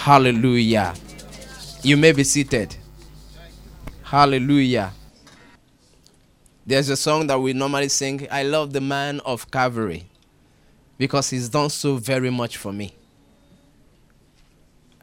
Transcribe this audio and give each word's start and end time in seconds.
Hallelujah. 0.00 0.94
You 1.82 1.98
may 1.98 2.12
be 2.12 2.24
seated. 2.24 2.74
Hallelujah. 4.02 4.92
There's 6.64 6.88
a 6.88 6.96
song 6.96 7.26
that 7.26 7.38
we 7.38 7.52
normally 7.52 7.90
sing 7.90 8.26
I 8.30 8.44
love 8.44 8.72
the 8.72 8.80
man 8.80 9.20
of 9.26 9.50
Calvary 9.50 10.06
because 10.96 11.28
he's 11.28 11.50
done 11.50 11.68
so 11.68 11.96
very 11.96 12.30
much 12.30 12.56
for 12.56 12.72
me. 12.72 12.94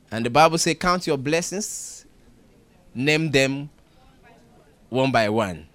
And 0.09 0.25
the 0.25 0.31
Bible 0.31 0.57
says, 0.57 0.75
Count 0.79 1.05
your 1.05 1.17
blessings, 1.17 2.07
name 2.95 3.29
them 3.29 3.69
one 4.89 5.11
by 5.11 5.29
one. 5.29 5.67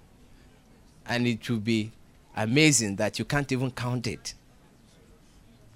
And 1.07 1.29
it 1.29 1.48
will 1.48 1.59
be 1.59 1.93
amazing 2.36 2.96
that 2.96 3.20
you 3.20 3.25
can't 3.25 3.52
even 3.52 3.70
count 3.70 4.09
it. 4.09 4.34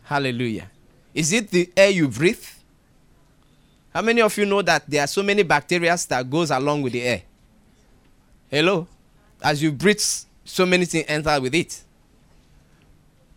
Hallelujah. 0.03 0.69
Is 1.15 1.33
it 1.33 1.53
the 1.53 1.71
air 1.77 1.91
you 1.91 2.09
breathe? 2.09 2.45
How 3.97 4.03
many 4.03 4.21
of 4.21 4.37
you 4.37 4.45
know 4.45 4.61
that 4.61 4.85
there 4.87 5.03
are 5.03 5.07
so 5.07 5.23
many 5.23 5.43
bacteria 5.43 5.97
that 6.11 6.29
goes 6.29 6.51
along 6.51 6.83
with 6.83 6.93
the 6.93 7.01
air? 7.01 7.23
Hello? 8.51 8.87
As 9.43 9.63
you 9.63 9.73
breathe, 9.73 10.03
so 10.45 10.67
many 10.67 10.85
things 10.85 11.07
enter 11.09 11.41
with 11.41 11.55
it. 11.55 11.83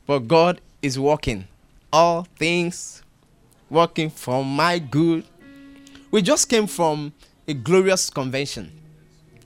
But 0.05 0.20
God 0.27 0.59
is 0.82 0.99
working. 0.99 1.48
All 1.94 2.23
things 2.35 3.02
working 3.70 4.09
for 4.09 4.44
my 4.44 4.80
good. 4.80 5.23
We 6.12 6.22
just 6.22 6.49
came 6.49 6.68
from 6.68 7.13
a 7.48 7.54
glorious 7.54 8.10
convention. 8.10 8.70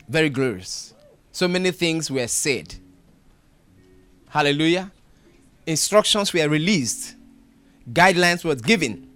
Very 0.10 0.32
glorious. 0.32 0.96
So 1.32 1.48
many 1.48 1.70
things 1.70 2.10
were 2.10 2.26
said. 2.26 2.74
Hallelujah. 4.30 4.92
Instructions 5.68 6.34
were 6.34 6.50
released. 6.50 7.14
Guidelines 7.88 8.44
were 8.44 8.56
given. 8.56 9.13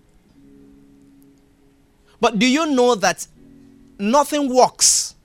But 2.19 2.39
do 2.39 2.47
you 2.47 2.65
know 2.67 2.95
that 2.95 3.27
nothing 3.99 4.53
works 4.53 5.15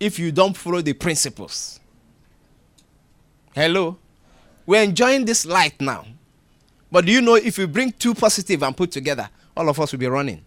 if 0.00 0.18
you 0.18 0.32
don't 0.32 0.56
follow 0.56 0.80
the 0.80 0.92
principles? 0.92 1.80
Hello? 3.54 3.98
We're 4.66 4.82
enjoying 4.82 5.24
this 5.24 5.44
light 5.44 5.80
now. 5.80 6.06
But 6.90 7.06
do 7.06 7.12
you 7.12 7.20
know 7.20 7.34
if 7.36 7.58
you 7.58 7.66
bring 7.66 7.92
two 7.92 8.14
positive 8.14 8.62
and 8.62 8.76
put 8.76 8.90
together, 8.90 9.28
all 9.56 9.68
of 9.68 9.78
us 9.80 9.92
will 9.92 9.98
be 9.98 10.06
running? 10.06 10.44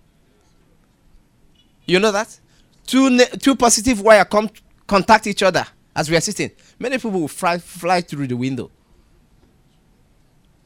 You 1.86 2.00
know 2.00 2.12
that? 2.12 2.40
Two, 2.86 3.10
ne- 3.10 3.26
two 3.40 3.56
positive 3.56 4.02
wire 4.02 4.26
come 4.26 4.50
contact 4.88 5.28
each 5.28 5.44
other 5.44 5.66
as 5.96 6.10
we 6.10 6.18
are 6.18 6.22
sitting. 6.22 6.52
Many 6.78 6.98
people 6.98 7.12
will 7.12 7.28
fly, 7.28 7.58
fly 7.58 8.02
through 8.02 8.28
the 8.28 8.38
window. 8.38 8.70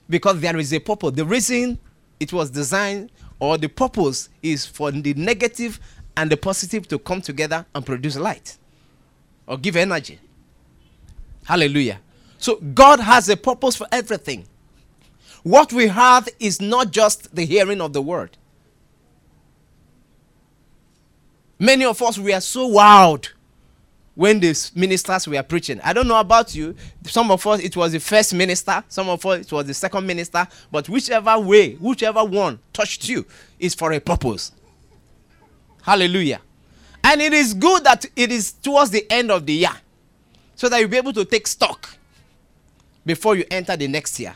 Because 0.09 0.39
there 0.41 0.57
is 0.57 0.73
a 0.73 0.79
purpose. 0.79 1.11
The 1.13 1.25
reason 1.25 1.77
it 2.19 2.33
was 2.33 2.49
designed 2.49 3.11
or 3.39 3.57
the 3.57 3.67
purpose 3.69 4.29
is 4.43 4.65
for 4.65 4.91
the 4.91 5.13
negative 5.13 5.79
and 6.17 6.29
the 6.31 6.37
positive 6.37 6.87
to 6.89 6.99
come 6.99 7.21
together 7.21 7.65
and 7.73 7.85
produce 7.85 8.17
light 8.17 8.57
or 9.47 9.57
give 9.57 9.75
energy. 9.75 10.19
Hallelujah. 11.45 11.99
So 12.37 12.57
God 12.57 12.99
has 12.99 13.29
a 13.29 13.37
purpose 13.37 13.75
for 13.75 13.87
everything. 13.91 14.45
What 15.43 15.71
we 15.73 15.87
have 15.87 16.27
is 16.39 16.61
not 16.61 16.91
just 16.91 17.33
the 17.35 17.45
hearing 17.45 17.81
of 17.81 17.93
the 17.93 18.01
word. 18.01 18.37
Many 21.57 21.85
of 21.85 22.01
us 22.01 22.17
we 22.17 22.33
are 22.33 22.41
so 22.41 22.69
wowed 22.69 23.29
when 24.19 24.37
the 24.41 24.71
ministers 24.75 25.29
were 25.29 25.41
preaching. 25.41 25.79
I 25.81 25.93
don't 25.93 26.05
know 26.05 26.19
about 26.19 26.53
you. 26.53 26.75
Some 27.05 27.31
of 27.31 27.47
us 27.47 27.61
it 27.61 27.77
was 27.77 27.93
the 27.93 28.01
first 28.01 28.33
minister, 28.33 28.83
some 28.89 29.07
of 29.07 29.25
us 29.25 29.45
it 29.45 29.51
was 29.53 29.65
the 29.65 29.73
second 29.73 30.05
minister, 30.05 30.45
but 30.69 30.89
whichever 30.89 31.39
way, 31.39 31.75
whichever 31.75 32.25
one 32.25 32.59
touched 32.73 33.07
you 33.07 33.25
is 33.59 33.73
for 33.73 33.93
a 33.93 33.99
purpose. 34.01 34.51
Hallelujah. 35.83 36.41
And 37.01 37.21
it 37.21 37.31
is 37.31 37.53
good 37.53 37.85
that 37.85 38.07
it 38.13 38.29
is 38.29 38.51
towards 38.51 38.91
the 38.91 39.09
end 39.09 39.31
of 39.31 39.45
the 39.45 39.53
year 39.53 39.71
so 40.53 40.67
that 40.67 40.79
you'll 40.81 40.89
be 40.89 40.97
able 40.97 41.13
to 41.13 41.23
take 41.23 41.47
stock 41.47 41.87
before 43.05 43.37
you 43.37 43.45
enter 43.49 43.77
the 43.77 43.87
next 43.87 44.19
year. 44.19 44.35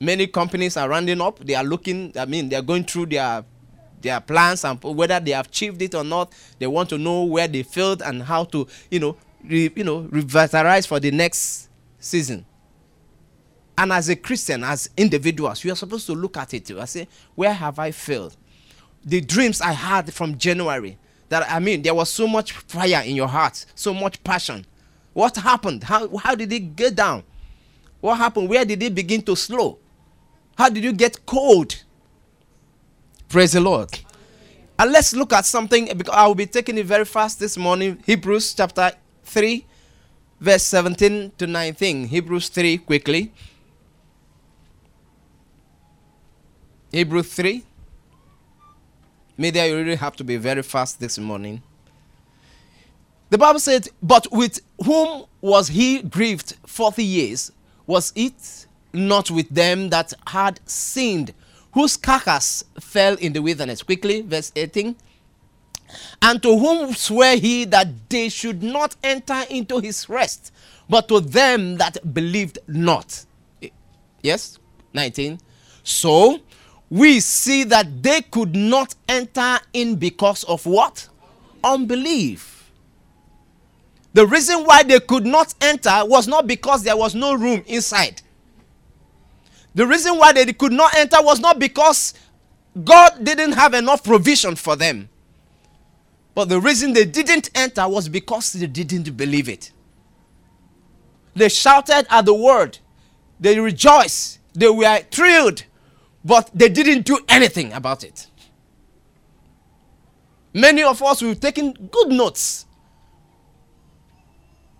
Many 0.00 0.26
companies 0.26 0.76
are 0.76 0.88
rounding 0.88 1.20
up. 1.20 1.38
They 1.38 1.54
are 1.54 1.62
looking, 1.62 2.12
I 2.18 2.24
mean, 2.24 2.48
they 2.48 2.56
are 2.56 2.62
going 2.62 2.82
through 2.82 3.06
their 3.06 3.44
their 4.00 4.20
plans 4.20 4.64
and 4.64 4.82
whether 4.82 5.18
they 5.20 5.32
have 5.32 5.46
achieved 5.46 5.80
it 5.82 5.94
or 5.94 6.04
not. 6.04 6.32
They 6.58 6.66
want 6.66 6.88
to 6.90 6.98
know 6.98 7.24
where 7.24 7.48
they 7.48 7.62
failed 7.62 8.02
and 8.02 8.22
how 8.22 8.44
to, 8.44 8.66
you 8.90 9.00
know, 9.00 9.16
re, 9.44 9.70
you 9.74 9.84
know, 9.84 10.00
revitalize 10.10 10.86
for 10.86 11.00
the 11.00 11.10
next 11.10 11.68
season. 11.98 12.44
And 13.78 13.92
as 13.92 14.08
a 14.08 14.16
Christian, 14.16 14.64
as 14.64 14.88
individuals, 14.96 15.62
you 15.64 15.72
are 15.72 15.76
supposed 15.76 16.06
to 16.06 16.14
look 16.14 16.36
at 16.36 16.54
it. 16.54 16.70
I 16.70 16.84
say, 16.86 17.08
where 17.34 17.52
have 17.52 17.78
I 17.78 17.90
failed? 17.90 18.36
The 19.04 19.20
dreams 19.20 19.60
I 19.60 19.72
had 19.72 20.12
from 20.12 20.38
January. 20.38 20.98
That 21.28 21.50
I 21.50 21.58
mean, 21.58 21.82
there 21.82 21.94
was 21.94 22.08
so 22.08 22.28
much 22.28 22.52
fire 22.52 23.02
in 23.04 23.16
your 23.16 23.26
heart, 23.26 23.66
so 23.74 23.92
much 23.92 24.22
passion. 24.22 24.64
What 25.12 25.36
happened? 25.36 25.82
How 25.82 26.16
how 26.18 26.34
did 26.36 26.52
it 26.52 26.76
get 26.76 26.94
down? 26.94 27.24
What 28.00 28.16
happened? 28.16 28.48
Where 28.48 28.64
did 28.64 28.82
it 28.82 28.94
begin 28.94 29.22
to 29.22 29.34
slow? 29.34 29.78
How 30.56 30.68
did 30.68 30.84
you 30.84 30.92
get 30.92 31.26
cold? 31.26 31.82
Praise 33.36 33.52
the 33.52 33.60
Lord. 33.60 33.90
And 34.78 34.92
let's 34.92 35.14
look 35.14 35.30
at 35.34 35.44
something 35.44 35.90
because 35.94 36.14
I 36.14 36.26
will 36.26 36.34
be 36.34 36.46
taking 36.46 36.78
it 36.78 36.86
very 36.86 37.04
fast 37.04 37.38
this 37.38 37.58
morning. 37.58 38.02
Hebrews 38.06 38.54
chapter 38.54 38.92
3, 39.24 39.66
verse 40.40 40.62
17 40.62 41.32
to 41.36 41.46
19. 41.46 42.06
Hebrews 42.06 42.48
3, 42.48 42.78
quickly. 42.78 43.34
Hebrews 46.90 47.34
3. 47.34 47.62
Maybe 49.36 49.60
I 49.60 49.70
really 49.70 49.96
have 49.96 50.16
to 50.16 50.24
be 50.24 50.38
very 50.38 50.62
fast 50.62 50.98
this 50.98 51.18
morning. 51.18 51.62
The 53.28 53.36
Bible 53.36 53.60
said, 53.60 53.86
But 54.02 54.28
with 54.32 54.60
whom 54.82 55.26
was 55.42 55.68
he 55.68 56.00
grieved 56.00 56.56
40 56.66 57.04
years? 57.04 57.52
Was 57.86 58.14
it 58.16 58.66
not 58.94 59.30
with 59.30 59.50
them 59.50 59.90
that 59.90 60.14
had 60.26 60.58
sinned? 60.64 61.34
Whose 61.76 61.94
carcass 61.98 62.64
fell 62.80 63.16
in 63.16 63.34
the 63.34 63.42
wilderness. 63.42 63.82
Quickly, 63.82 64.22
verse 64.22 64.50
18. 64.56 64.96
And 66.22 66.42
to 66.42 66.58
whom 66.58 66.94
swear 66.94 67.36
he 67.36 67.66
that 67.66 68.08
they 68.08 68.30
should 68.30 68.62
not 68.62 68.96
enter 69.04 69.42
into 69.50 69.80
his 69.80 70.08
rest, 70.08 70.54
but 70.88 71.06
to 71.08 71.20
them 71.20 71.76
that 71.76 72.14
believed 72.14 72.60
not. 72.66 73.26
Yes? 74.22 74.58
19. 74.94 75.38
So 75.82 76.40
we 76.88 77.20
see 77.20 77.64
that 77.64 78.02
they 78.02 78.22
could 78.22 78.56
not 78.56 78.94
enter 79.06 79.58
in 79.74 79.96
because 79.96 80.44
of 80.44 80.64
what? 80.64 81.06
Unbelief. 81.62 82.70
The 84.14 84.26
reason 84.26 84.64
why 84.64 84.82
they 84.82 85.00
could 85.00 85.26
not 85.26 85.54
enter 85.60 86.06
was 86.06 86.26
not 86.26 86.46
because 86.46 86.84
there 86.84 86.96
was 86.96 87.14
no 87.14 87.34
room 87.34 87.62
inside. 87.66 88.22
The 89.76 89.86
reason 89.86 90.16
why 90.16 90.32
they 90.32 90.50
could 90.54 90.72
not 90.72 90.94
enter 90.96 91.18
was 91.20 91.38
not 91.38 91.58
because 91.58 92.14
God 92.82 93.22
didn't 93.22 93.52
have 93.52 93.74
enough 93.74 94.02
provision 94.02 94.56
for 94.56 94.74
them. 94.74 95.10
But 96.34 96.48
the 96.48 96.58
reason 96.58 96.94
they 96.94 97.04
didn't 97.04 97.50
enter 97.54 97.86
was 97.86 98.08
because 98.08 98.54
they 98.54 98.66
didn't 98.66 99.14
believe 99.16 99.50
it. 99.50 99.72
They 101.34 101.50
shouted 101.50 102.06
at 102.08 102.24
the 102.24 102.32
word, 102.32 102.78
they 103.38 103.60
rejoiced, 103.60 104.38
they 104.54 104.68
were 104.70 105.00
thrilled, 105.10 105.64
but 106.24 106.50
they 106.54 106.70
didn't 106.70 107.04
do 107.04 107.18
anything 107.28 107.74
about 107.74 108.02
it. 108.02 108.28
Many 110.54 110.82
of 110.84 111.02
us, 111.02 111.20
we've 111.20 111.38
taken 111.38 111.72
good 111.92 112.08
notes 112.08 112.65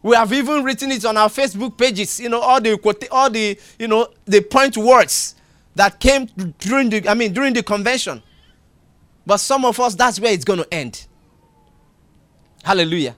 we 0.06 0.14
have 0.14 0.32
even 0.32 0.62
written 0.62 0.92
it 0.92 1.04
on 1.04 1.16
our 1.16 1.28
Facebook 1.28 1.76
pages. 1.76 2.20
You 2.20 2.28
know, 2.28 2.40
all 2.40 2.60
the 2.60 2.78
all 3.10 3.28
the 3.28 3.58
you 3.76 3.88
know 3.88 4.06
the 4.24 4.40
point 4.40 4.76
words 4.76 5.34
that 5.74 5.98
came 5.98 6.26
during 6.60 6.90
the 6.90 7.08
I 7.08 7.14
mean 7.14 7.32
during 7.32 7.52
the 7.52 7.62
convention. 7.64 8.22
But 9.26 9.38
some 9.38 9.64
of 9.64 9.80
us, 9.80 9.96
that's 9.96 10.20
where 10.20 10.32
it's 10.32 10.44
going 10.44 10.60
to 10.60 10.72
end. 10.72 11.08
Hallelujah. 12.62 13.16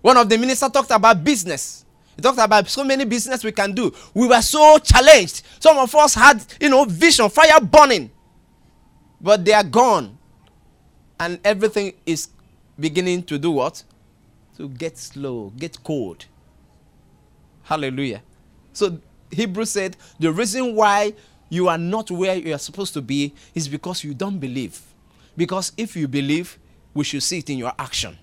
One 0.00 0.16
of 0.16 0.28
the 0.28 0.38
ministers 0.38 0.70
talked 0.70 0.92
about 0.92 1.24
business. 1.24 1.84
He 2.14 2.22
talked 2.22 2.38
about 2.38 2.68
so 2.68 2.84
many 2.84 3.04
business 3.04 3.42
we 3.42 3.50
can 3.50 3.72
do. 3.74 3.92
We 4.14 4.28
were 4.28 4.42
so 4.42 4.78
challenged. 4.78 5.42
Some 5.58 5.76
of 5.78 5.92
us 5.96 6.14
had, 6.14 6.44
you 6.60 6.68
know, 6.68 6.84
vision, 6.84 7.28
fire 7.28 7.60
burning. 7.60 8.12
But 9.20 9.44
they 9.44 9.52
are 9.52 9.64
gone. 9.64 10.16
And 11.18 11.40
everything 11.44 11.94
is 12.06 12.28
beginning 12.78 13.24
to 13.24 13.36
do 13.38 13.50
what? 13.50 13.82
To 14.60 14.68
get 14.68 14.98
slow, 14.98 15.52
get 15.56 15.82
cold. 15.82 16.26
Hallelujah. 17.62 18.22
So 18.74 19.00
Hebrew 19.30 19.64
said 19.64 19.96
the 20.18 20.30
reason 20.30 20.74
why 20.74 21.14
you 21.48 21.68
are 21.68 21.78
not 21.78 22.10
where 22.10 22.34
you 22.36 22.54
are 22.54 22.58
supposed 22.58 22.92
to 22.94 23.00
be 23.00 23.34
is 23.54 23.68
because 23.68 24.04
you 24.04 24.12
don't 24.12 24.38
believe. 24.38 24.78
Because 25.34 25.72
if 25.78 25.96
you 25.96 26.06
believe, 26.06 26.58
we 26.92 27.04
should 27.04 27.22
see 27.22 27.38
it 27.38 27.48
in 27.48 27.56
your 27.56 27.72
action. 27.78 28.18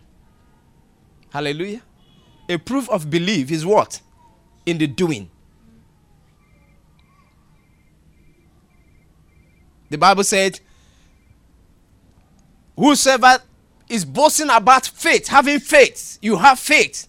Hallelujah. 1.31 1.81
A 2.47 2.57
proof 2.57 2.87
of 2.89 3.09
belief 3.09 3.51
is 3.51 3.65
what? 3.65 3.99
In 4.67 4.77
the 4.77 4.85
doing. 4.85 5.31
The 9.89 9.97
Bible 9.97 10.23
said, 10.23 10.59
Whosoever 12.75 13.39
is 13.89 14.05
boasting 14.05 14.49
about 14.49 14.85
faith, 14.87 15.27
having 15.27 15.59
faith, 15.59 16.17
you 16.21 16.37
have 16.37 16.59
faith, 16.59 17.07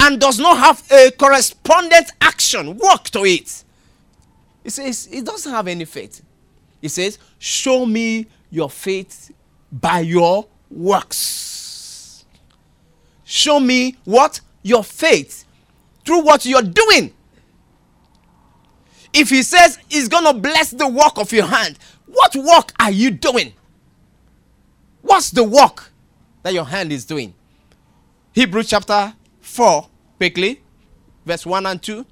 and 0.00 0.20
does 0.20 0.38
not 0.38 0.58
have 0.58 0.82
a 0.92 1.10
correspondent 1.12 2.10
action, 2.20 2.76
work 2.76 3.04
to 3.04 3.24
it. 3.24 3.64
He 4.62 4.70
says, 4.70 5.06
He 5.06 5.20
doesn't 5.22 5.50
have 5.50 5.66
any 5.68 5.84
faith. 5.84 6.22
He 6.80 6.88
says, 6.88 7.18
Show 7.38 7.86
me 7.86 8.26
your 8.50 8.68
faith 8.70 9.32
by 9.72 10.00
your 10.00 10.46
works. 10.70 12.24
Show 13.24 13.60
me 13.60 13.96
what? 14.04 14.40
Your 14.62 14.84
faith 14.84 15.44
through 16.04 16.22
what 16.22 16.44
you're 16.46 16.62
doing. 16.62 17.12
If 19.12 19.30
he 19.30 19.42
says 19.42 19.78
he's 19.88 20.08
going 20.08 20.24
to 20.24 20.34
bless 20.34 20.70
the 20.70 20.88
work 20.88 21.16
of 21.16 21.32
your 21.32 21.46
hand, 21.46 21.78
what 22.06 22.34
work 22.34 22.72
are 22.80 22.90
you 22.90 23.10
doing? 23.10 23.52
What's 25.04 25.30
the 25.30 25.44
work 25.44 25.92
that 26.42 26.52
your 26.52 26.64
hand 26.64 26.90
is 26.92 27.04
doing? 27.04 27.34
Hebrews 28.32 28.68
chapter 28.68 29.14
4, 29.40 29.88
quickly, 30.16 30.62
verse 31.24 31.46
1 31.46 31.66
and 31.66 31.80
2. 31.80 32.04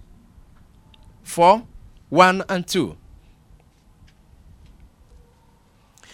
4, 1.25 1.67
1 2.11 2.44
and 2.49 2.67
2. 2.67 2.97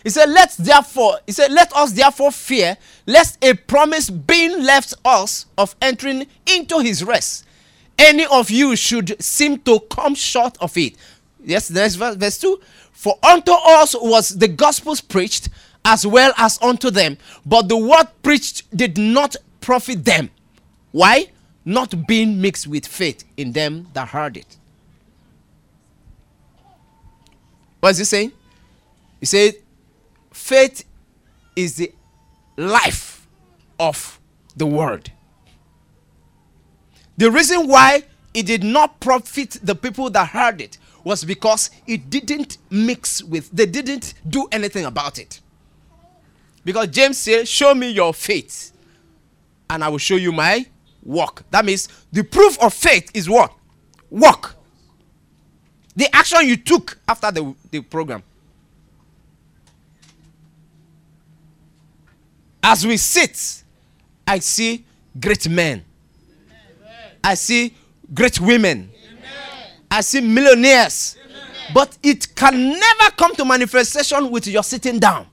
He 0.04 0.10
said, 0.10 0.30
Let 0.30 0.54
therefore, 0.58 1.18
he 1.26 1.32
said, 1.32 1.52
Let 1.52 1.72
us 1.74 1.92
therefore 1.92 2.30
fear, 2.30 2.78
lest 3.06 3.44
a 3.44 3.52
promise 3.54 4.08
being 4.08 4.62
left 4.62 4.94
us 5.04 5.46
of 5.58 5.76
entering 5.82 6.26
into 6.46 6.78
his 6.78 7.04
rest 7.04 7.44
any 7.98 8.24
of 8.26 8.50
you 8.50 8.76
should 8.76 9.20
seem 9.22 9.58
to 9.58 9.80
come 9.90 10.14
short 10.14 10.56
of 10.60 10.76
it. 10.76 10.94
Yes, 11.44 11.70
next 11.70 11.96
verse, 11.96 12.14
verse 12.14 12.38
2. 12.38 12.60
For 12.92 13.18
unto 13.22 13.52
us 13.52 13.94
was 13.94 14.30
the 14.30 14.48
gospel 14.48 14.94
preached 15.08 15.48
as 15.88 16.06
well 16.06 16.34
as 16.36 16.60
unto 16.60 16.90
them, 16.90 17.16
but 17.46 17.68
the 17.68 17.76
word 17.76 18.06
preached 18.22 18.76
did 18.76 18.98
not 18.98 19.36
profit 19.62 20.04
them. 20.04 20.30
Why? 20.92 21.30
Not 21.64 22.06
being 22.06 22.40
mixed 22.40 22.66
with 22.66 22.86
faith 22.86 23.24
in 23.38 23.52
them 23.52 23.88
that 23.94 24.08
heard 24.08 24.36
it. 24.36 24.58
What 27.80 27.90
is 27.90 27.98
he 27.98 28.04
saying? 28.04 28.32
He 29.20 29.26
said, 29.26 29.54
faith 30.30 30.84
is 31.56 31.76
the 31.76 31.92
life 32.56 33.26
of 33.80 34.20
the 34.56 34.66
word. 34.66 35.10
The 37.16 37.30
reason 37.30 37.66
why 37.66 38.02
it 38.34 38.44
did 38.44 38.62
not 38.62 39.00
profit 39.00 39.58
the 39.62 39.74
people 39.74 40.10
that 40.10 40.28
heard 40.28 40.60
it 40.60 40.76
was 41.02 41.24
because 41.24 41.70
it 41.86 42.10
didn't 42.10 42.58
mix 42.68 43.22
with, 43.22 43.50
they 43.50 43.66
didn't 43.66 44.12
do 44.28 44.46
anything 44.52 44.84
about 44.84 45.18
it. 45.18 45.40
Because 46.64 46.88
James 46.88 47.18
said, 47.18 47.46
Show 47.48 47.74
me 47.74 47.90
your 47.90 48.12
faith, 48.12 48.72
and 49.70 49.82
I 49.82 49.88
will 49.88 49.98
show 49.98 50.16
you 50.16 50.32
my 50.32 50.66
work. 51.02 51.44
That 51.50 51.64
means 51.64 51.88
the 52.12 52.24
proof 52.24 52.58
of 52.60 52.74
faith 52.74 53.10
is 53.14 53.28
what? 53.28 53.52
Work. 54.10 54.54
The 55.96 56.14
action 56.14 56.46
you 56.46 56.56
took 56.56 56.98
after 57.08 57.30
the, 57.30 57.54
the 57.70 57.80
program. 57.80 58.22
As 62.62 62.86
we 62.86 62.96
sit, 62.96 63.62
I 64.26 64.38
see 64.40 64.84
great 65.18 65.48
men 65.48 65.84
I 67.22 67.34
see 67.34 67.74
great 68.14 68.40
women. 68.40 68.90
Amen. 68.90 69.22
I 69.90 70.00
see 70.00 70.20
millionaires. 70.20 71.16
Amen. 71.24 71.42
But 71.74 71.98
it 72.02 72.34
can 72.34 72.70
never 72.70 73.10
come 73.16 73.34
to 73.36 73.44
manifestation 73.44 74.30
with 74.30 74.46
your 74.46 74.62
sitting 74.62 74.98
down. 74.98 75.26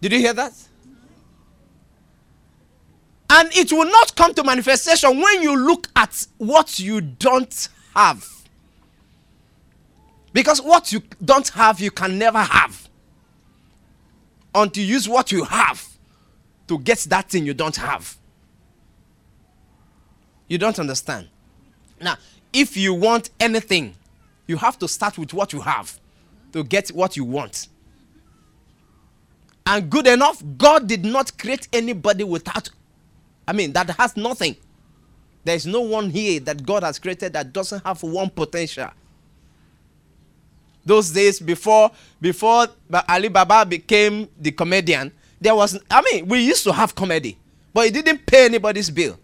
Did 0.00 0.12
you 0.12 0.18
hear 0.18 0.34
that? 0.34 0.52
And 3.28 3.54
it 3.56 3.72
will 3.72 3.90
not 3.90 4.14
come 4.14 4.34
to 4.34 4.44
manifestation 4.44 5.20
when 5.20 5.42
you 5.42 5.56
look 5.56 5.88
at 5.96 6.26
what 6.38 6.78
you 6.78 7.00
don't 7.00 7.68
have. 7.94 8.26
Because 10.32 10.60
what 10.60 10.92
you 10.92 11.02
don't 11.24 11.48
have, 11.48 11.80
you 11.80 11.90
can 11.90 12.18
never 12.18 12.38
have. 12.38 12.88
Until 14.54 14.84
you 14.84 14.94
use 14.94 15.08
what 15.08 15.32
you 15.32 15.44
have 15.44 15.86
to 16.68 16.78
get 16.78 16.98
that 17.08 17.30
thing 17.30 17.46
you 17.46 17.54
don't 17.54 17.76
have. 17.76 18.16
You 20.48 20.58
don't 20.58 20.78
understand. 20.78 21.28
Now, 22.00 22.16
if 22.52 22.76
you 22.76 22.94
want 22.94 23.30
anything, 23.40 23.94
you 24.46 24.56
have 24.56 24.78
to 24.78 24.88
start 24.88 25.18
with 25.18 25.34
what 25.34 25.52
you 25.52 25.60
have 25.60 25.98
to 26.52 26.62
get 26.62 26.88
what 26.88 27.16
you 27.16 27.24
want. 27.24 27.68
And 29.66 29.90
good 29.90 30.06
enough, 30.06 30.42
God 30.56 30.86
did 30.86 31.04
not 31.04 31.36
create 31.36 31.66
anybody 31.72 32.22
without, 32.22 32.70
I 33.48 33.52
mean, 33.52 33.72
that 33.72 33.90
has 33.90 34.16
nothing. 34.16 34.56
There 35.44 35.56
is 35.56 35.66
no 35.66 35.80
one 35.80 36.08
here 36.10 36.40
that 36.40 36.64
God 36.64 36.84
has 36.84 36.98
created 36.98 37.32
that 37.32 37.52
doesn't 37.52 37.84
have 37.84 38.02
one 38.02 38.30
potential. 38.30 38.90
Those 40.84 41.10
days 41.10 41.40
before 41.40 41.90
before 42.20 42.68
Ali 43.08 43.28
Baba 43.28 43.66
became 43.66 44.28
the 44.38 44.52
comedian, 44.52 45.10
there 45.40 45.54
was, 45.54 45.78
I 45.90 46.00
mean, 46.02 46.28
we 46.28 46.40
used 46.40 46.62
to 46.64 46.72
have 46.72 46.94
comedy, 46.94 47.36
but 47.74 47.86
it 47.86 47.94
didn't 47.94 48.24
pay 48.24 48.44
anybody's 48.44 48.88
bill. 48.88 49.18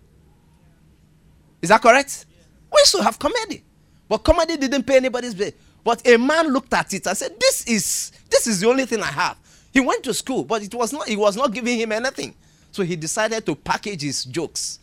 Is 1.61 1.69
that 1.69 1.81
correct? 1.81 2.27
We 2.73 2.81
used 2.81 2.97
to 2.97 3.03
have 3.05 3.17
comedy, 3.17 3.63
but 4.09 4.19
comedy 4.19 4.57
didn't 4.57 4.83
pay 4.83 4.97
anybody's 4.97 5.35
bill. 5.35 5.53
But 5.85 6.07
a 6.07 6.17
man 6.17 6.53
looked 6.53 6.75
at 6.75 6.93
it 6.95 7.07
and 7.07 7.17
said, 7.17 7.39
"This 7.39 7.65
is 7.67 8.13
this 8.29 8.49
is 8.49 8.61
the 8.61 8.69
only 8.69 8.87
thing 8.87 9.01
I 9.01 9.13
have." 9.13 9.37
He 9.73 9.81
went 9.81 10.05
to 10.05 10.15
school, 10.15 10.45
but 10.45 10.63
it 10.63 10.75
was 10.75 10.93
not. 10.93 11.09
It 11.09 11.17
was 11.17 11.37
not 11.37 11.53
giving 11.53 11.79
him 11.79 11.93
anything, 11.93 12.35
so 12.71 12.83
he 12.83 12.95
decided 12.95 13.45
to 13.47 13.55
package 13.55 14.03
his 14.03 14.25
jokes. 14.25 14.79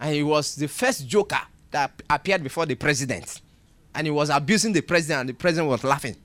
And 0.00 0.14
he 0.14 0.22
was 0.22 0.56
the 0.56 0.68
first 0.68 1.06
joker 1.06 1.40
that 1.70 1.92
appeared 2.08 2.42
before 2.42 2.66
the 2.66 2.74
president, 2.74 3.40
and 3.94 4.06
he 4.06 4.10
was 4.10 4.30
abusing 4.30 4.72
the 4.72 4.80
president, 4.80 5.20
and 5.20 5.28
the 5.28 5.34
president 5.34 5.68
was 5.68 5.84
laughing. 5.84 6.16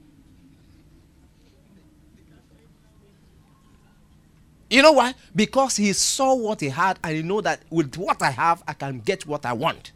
You 4.70 4.82
know 4.82 4.92
why? 4.94 5.14
Because 5.36 5.78
he 5.78 5.94
saw 5.94 6.36
what 6.36 6.60
he 6.60 6.68
had 6.70 7.00
and 7.02 7.16
he 7.16 7.22
know 7.24 7.40
that 7.42 7.62
with 7.70 7.96
what 7.96 8.22
I 8.22 8.32
have, 8.32 8.62
I 8.68 8.74
can 8.74 9.00
get 9.00 9.26
what 9.26 9.46
I 9.46 9.54
want. 9.54 9.94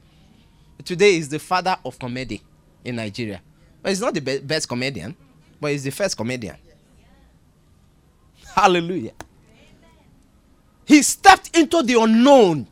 Today 0.85 1.17
is 1.17 1.27
the 1.27 1.39
father 1.39 1.75
of 1.83 1.99
comedy 1.99 2.41
in 2.85 2.95
Nigeria. 2.95 3.41
But 3.81 3.89
he's 3.89 3.99
not 3.99 4.13
the 4.13 4.21
be- 4.21 4.39
best 4.39 4.69
comedian, 4.69 5.15
but 5.59 5.71
he's 5.71 5.83
the 5.83 5.91
first 5.91 6.15
comedian. 6.15 6.55
Hallelujah. 8.53 9.13
He 10.85 11.01
stepped 11.01 11.57
into 11.57 11.83
the 11.83 11.99
unknown. 12.01 12.67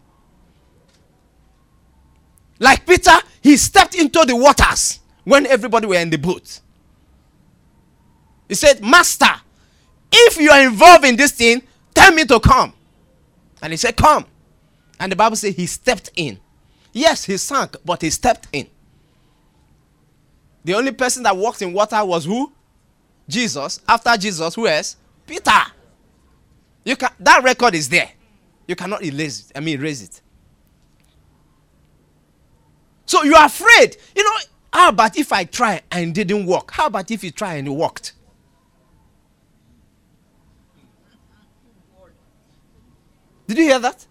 Like 2.59 2.85
Peter, 2.85 3.17
he 3.41 3.55
stepped 3.55 3.95
into 3.95 4.25
the 4.25 4.35
waters 4.35 4.99
when 5.23 5.45
everybody 5.45 5.87
were 5.87 5.95
in 5.95 6.09
the 6.09 6.17
boat. 6.17 6.59
He 8.47 8.55
said, 8.55 8.81
Master, 8.83 9.29
if 10.11 10.37
you 10.37 10.49
are 10.51 10.61
involved 10.67 11.05
in 11.05 11.15
this 11.15 11.31
thing, 11.31 11.61
Tell 11.99 12.13
me 12.13 12.23
to 12.25 12.39
come. 12.39 12.71
And 13.61 13.73
he 13.73 13.77
said, 13.77 13.97
Come. 13.97 14.25
And 15.01 15.11
the 15.11 15.17
Bible 15.17 15.35
says 15.35 15.53
he 15.53 15.65
stepped 15.65 16.11
in. 16.15 16.39
Yes, 16.93 17.25
he 17.25 17.35
sank, 17.35 17.75
but 17.83 18.01
he 18.01 18.09
stepped 18.09 18.47
in. 18.53 18.67
The 20.63 20.75
only 20.75 20.91
person 20.91 21.23
that 21.23 21.35
walked 21.35 21.61
in 21.61 21.73
water 21.73 22.03
was 22.03 22.23
who? 22.23 22.53
Jesus. 23.27 23.81
After 23.87 24.15
Jesus, 24.15 24.55
who 24.55 24.67
else? 24.67 24.95
Peter. 25.29 25.61
You 26.83 26.95
can 26.95 27.09
that 27.19 27.43
record 27.43 27.75
is 27.75 27.87
there. 27.87 28.09
You 28.67 28.75
cannot 28.75 29.03
erase 29.03 29.41
it. 29.49 29.57
I 29.57 29.59
mean 29.59 29.79
erase 29.79 30.03
it. 30.03 30.21
So 33.05 33.23
you 33.23 33.35
are 33.35 33.45
afraid. 33.45 33.97
You 34.15 34.23
know, 34.23 34.37
how 34.73 34.89
about 34.89 35.17
if 35.17 35.31
I 35.31 35.43
try 35.43 35.81
and 35.91 36.13
didn't 36.13 36.45
work? 36.45 36.71
How 36.71 36.87
about 36.87 37.09
if 37.11 37.23
you 37.23 37.31
try 37.31 37.55
and 37.55 37.67
it 37.67 37.71
worked? 37.71 38.13
Did 43.47 43.57
you 43.57 43.63
hear 43.63 43.79
that? 43.79 44.05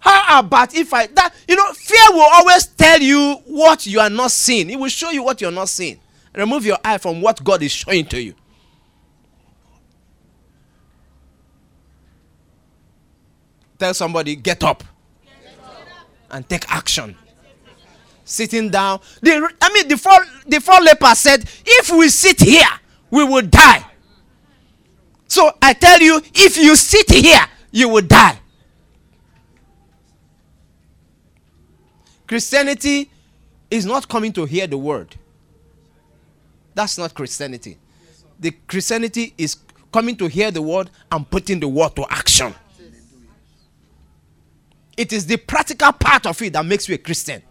How 0.00 0.40
about 0.40 0.74
if 0.74 0.92
I 0.92 1.06
that 1.06 1.34
you 1.46 1.56
know 1.56 1.72
fear 1.72 2.04
will 2.10 2.28
always 2.32 2.66
tell 2.66 3.00
you 3.00 3.36
what 3.46 3.86
you 3.86 4.00
are 4.00 4.10
not 4.10 4.30
seeing. 4.30 4.70
It 4.70 4.78
will 4.78 4.88
show 4.88 5.10
you 5.10 5.22
what 5.22 5.40
you're 5.40 5.52
not 5.52 5.68
seeing. 5.68 6.00
Remove 6.34 6.64
your 6.64 6.78
eye 6.82 6.98
from 6.98 7.20
what 7.20 7.42
God 7.44 7.62
is 7.62 7.72
showing 7.72 8.06
to 8.06 8.20
you. 8.20 8.34
Tell 13.82 13.94
somebody, 13.94 14.36
get 14.36 14.62
up, 14.62 14.84
and 16.30 16.48
take 16.48 16.70
action. 16.70 17.16
Sitting 18.24 18.70
down. 18.70 19.00
The, 19.20 19.52
I 19.60 19.72
mean, 19.72 19.88
the 19.88 19.96
four, 19.98 20.24
the 20.46 20.60
four 20.60 20.80
lepers 20.80 21.18
said, 21.18 21.44
if 21.66 21.90
we 21.90 22.08
sit 22.08 22.38
here, 22.38 22.68
we 23.10 23.24
will 23.24 23.42
die. 23.42 23.84
So 25.26 25.50
I 25.60 25.72
tell 25.72 26.00
you, 26.00 26.22
if 26.32 26.56
you 26.56 26.76
sit 26.76 27.10
here, 27.10 27.40
you 27.72 27.88
will 27.88 28.02
die. 28.02 28.38
Christianity 32.28 33.10
is 33.68 33.84
not 33.84 34.08
coming 34.08 34.32
to 34.34 34.44
hear 34.44 34.68
the 34.68 34.78
word. 34.78 35.16
That's 36.72 36.98
not 36.98 37.14
Christianity. 37.14 37.78
The 38.38 38.52
Christianity 38.68 39.34
is 39.36 39.56
coming 39.92 40.14
to 40.18 40.28
hear 40.28 40.52
the 40.52 40.62
word 40.62 40.88
and 41.10 41.28
putting 41.28 41.58
the 41.58 41.66
word 41.66 41.96
to 41.96 42.06
action. 42.08 42.54
It 44.96 45.12
is 45.12 45.26
the 45.26 45.36
practical 45.36 45.92
part 45.92 46.26
of 46.26 46.40
it 46.42 46.52
that 46.52 46.64
makes 46.64 46.88
you 46.88 46.94
a 46.94 46.98
Christian. 46.98 47.42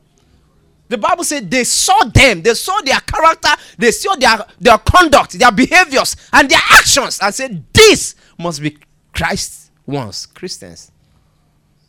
The 0.91 0.97
Bible 0.97 1.23
said 1.23 1.49
they 1.49 1.63
saw 1.63 2.03
them, 2.03 2.41
they 2.41 2.53
saw 2.53 2.81
their 2.81 2.99
character, 2.99 3.49
they 3.77 3.91
saw 3.91 4.15
their, 4.15 4.45
their 4.59 4.77
conduct, 4.77 5.39
their 5.39 5.51
behaviors, 5.51 6.17
and 6.33 6.49
their 6.49 6.59
actions, 6.69 7.19
and 7.21 7.33
said, 7.33 7.63
This 7.73 8.15
must 8.37 8.61
be 8.61 8.77
Christ 9.13 9.71
ones, 9.85 10.25
Christians. 10.25 10.91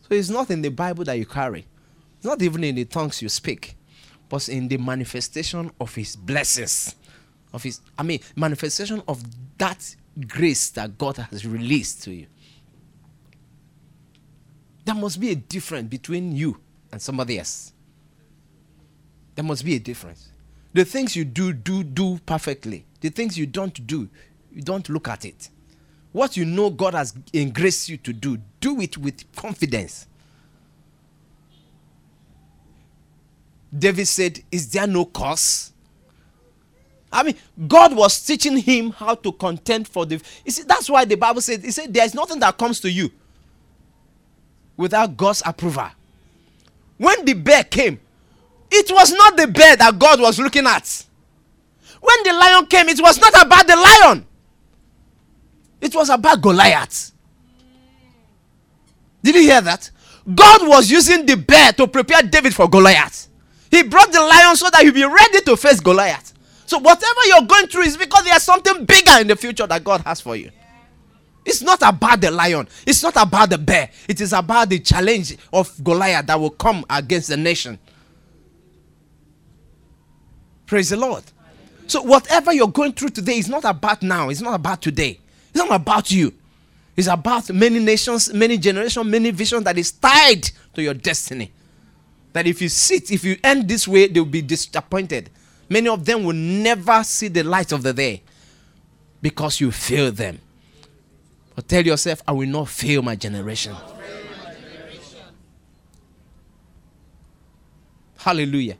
So 0.03 0.15
it's 0.15 0.31
not 0.31 0.51
in 0.51 0.63
the 0.63 0.69
Bible 0.69 1.03
that 1.05 1.19
you 1.19 1.27
carry, 1.27 1.67
it's 2.17 2.25
not 2.25 2.41
even 2.43 2.63
in 2.63 2.77
the 2.77 2.85
tongues 2.85 3.21
you 3.21 3.29
speak, 3.29 3.77
but 4.29 4.49
in 4.49 4.69
the 4.69 4.77
manifestation 4.77 5.73
of 5.81 5.93
His 5.97 6.15
blessings, 6.15 6.95
of 7.53 7.65
His, 7.65 7.81
I 7.99 8.05
mean, 8.05 8.21
manifestation 8.37 9.03
of 9.09 9.21
that 9.59 9.97
grace 10.29 10.71
that 10.71 10.97
God 10.97 11.17
has 11.17 11.45
released 11.45 12.05
to 12.05 12.13
you. 12.13 12.27
There 14.85 14.95
must 14.95 15.21
be 15.21 15.31
a 15.31 15.35
difference 15.37 15.89
between 15.89 16.35
you 16.35 16.59
and 16.91 17.01
somebody 17.01 17.39
else. 17.39 17.73
There 19.35 19.45
must 19.45 19.65
be 19.65 19.77
a 19.77 19.79
difference. 19.79 20.29
The 20.73 20.85
things 20.85 21.15
you 21.15 21.25
do, 21.25 21.53
do, 21.53 21.83
do 21.85 22.19
perfectly. 22.27 22.85
The 23.01 23.11
things 23.11 23.39
you 23.39 23.47
don't 23.47 23.87
do, 23.87 24.09
you 24.53 24.63
don't 24.63 24.89
look 24.89 25.09
at 25.09 25.25
it. 25.25 25.51
What 26.13 26.37
you 26.37 26.45
know 26.45 26.71
God 26.71 26.95
has 26.95 27.15
engraced 27.33 27.89
you 27.89 27.97
to 27.99 28.13
do, 28.13 28.39
do 28.61 28.81
it 28.81 28.99
with 28.99 29.25
confidence. 29.35 30.07
David 33.77 34.07
said, 34.07 34.41
Is 34.51 34.71
there 34.71 34.87
no 34.87 35.07
cause? 35.07 35.73
I 37.11 37.23
mean, 37.23 37.37
God 37.69 37.95
was 37.95 38.21
teaching 38.25 38.57
him 38.59 38.91
how 38.91 39.15
to 39.15 39.33
contend 39.33 39.89
for 39.89 40.05
the. 40.05 40.21
You 40.45 40.51
see, 40.51 40.63
that's 40.65 40.91
why 40.91 41.05
the 41.07 41.15
Bible 41.15 41.41
said, 41.41 41.63
He 41.63 41.71
said, 41.71 41.93
There's 41.93 42.15
nothing 42.15 42.41
that 42.41 42.59
comes 42.59 42.81
to 42.81 42.91
you 42.91 43.11
without 44.77 45.17
God's 45.17 45.43
approval. 45.45 45.89
When 46.99 47.25
the 47.25 47.35
bear 47.35 47.65
came, 47.65 48.01
it 48.71 48.91
was 48.91 49.13
not 49.13 49.37
the 49.37 49.47
bear 49.47 49.77
that 49.77 49.99
God 49.99 50.21
was 50.21 50.39
looking 50.39 50.67
at. 50.67 51.05
When 52.01 52.23
the 52.25 52.33
lion 52.33 52.67
came, 52.67 52.89
it 52.89 53.01
was 53.01 53.21
not 53.21 53.35
about 53.45 53.67
the 53.67 53.77
lion, 53.77 54.27
it 55.81 55.95
was 55.95 56.11
about 56.11 56.41
Goliath. 56.41 57.13
Did 59.23 59.37
you 59.37 59.43
hear 59.43 59.61
that? 59.61 59.91
God 60.35 60.67
was 60.67 60.91
using 60.91 61.27
the 61.27 61.37
bear 61.37 61.73
to 61.73 61.87
prepare 61.87 62.23
David 62.23 62.55
for 62.55 62.69
Goliath. 62.69 63.29
He 63.71 63.83
brought 63.83 64.13
the 64.13 64.21
lion 64.21 64.57
so 64.57 64.69
that 64.71 64.83
he'll 64.83 64.93
be 64.93 65.05
ready 65.05 65.41
to 65.43 65.57
face 65.57 65.81
Goliath. 65.81 66.33
So, 66.67 66.79
whatever 66.79 67.21
you're 67.27 67.43
going 67.43 67.67
through 67.67 67.83
is 67.83 67.97
because 67.97 68.25
there's 68.25 68.43
something 68.43 68.85
bigger 68.85 69.19
in 69.21 69.27
the 69.27 69.37
future 69.37 69.67
that 69.67 69.83
God 69.85 70.01
has 70.03 70.21
for 70.21 70.37
you. 70.37 70.51
It's 71.45 71.63
not 71.63 71.83
about 71.83 72.21
the 72.21 72.31
lion. 72.31 72.69
It's 72.87 73.03
not 73.03 73.17
about 73.17 73.51
the 73.51 73.59
bear. 73.59 73.91
It 74.09 74.21
is 74.21 74.33
about 74.33 74.69
the 74.69 74.79
challenge 74.79 75.37
of 75.53 75.73
Goliath 75.83 76.27
that 76.27 76.39
will 76.39 76.51
come 76.51 76.85
against 76.89 77.29
the 77.29 77.37
nation. 77.37 77.79
Praise 80.67 80.91
the 80.91 80.97
Lord. 80.97 81.25
So, 81.87 82.01
whatever 82.03 82.53
you're 82.53 82.69
going 82.69 82.93
through 82.93 83.11
today 83.11 83.39
is 83.39 83.49
not 83.49 83.65
about 83.65 84.03
now. 84.03 84.29
It's 84.29 84.41
not 84.41 84.55
about 84.55 84.81
today. 84.81 85.19
It's 85.51 85.59
not 85.59 85.73
about 85.73 86.11
you. 86.11 86.33
It's 86.97 87.09
about 87.09 87.51
many 87.51 87.79
nations, 87.79 88.33
many 88.33 88.57
generations, 88.59 89.05
many 89.05 89.31
visions 89.31 89.65
that 89.65 89.77
is 89.77 89.93
tied 89.93 90.49
to 90.75 90.83
your 90.83 90.95
destiny. 90.95 91.53
That 92.33 92.47
if 92.47 92.63
you 92.63 92.69
sit, 92.69 93.11
if 93.11 93.25
you 93.25 93.37
end 93.43 93.69
this 93.69 93.87
way, 93.89 94.07
they'll 94.07 94.25
be 94.25 94.43
disappointed. 94.43 95.29
Many 95.69 95.89
of 95.89 96.05
them 96.05 96.25
will 96.25 96.35
never 96.35 97.03
see 97.05 97.29
the 97.29 97.43
light 97.43 97.73
of 97.73 97.83
the 97.83 97.93
day 97.93 98.23
because 99.21 99.61
you 99.61 99.71
failed 99.71 100.17
them. 100.17 100.39
But 101.55 101.69
tell 101.69 101.85
yourself, 101.85 102.23
I 102.27 102.33
will 102.33 102.49
not 102.49 102.69
fail 102.69 103.03
my 103.03 103.17
generation. 103.17 103.75
Hallelujah. 108.17 108.77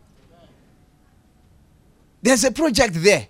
There's 2.23 2.45
a 2.45 2.53
project 2.53 2.95
there. 2.95 3.27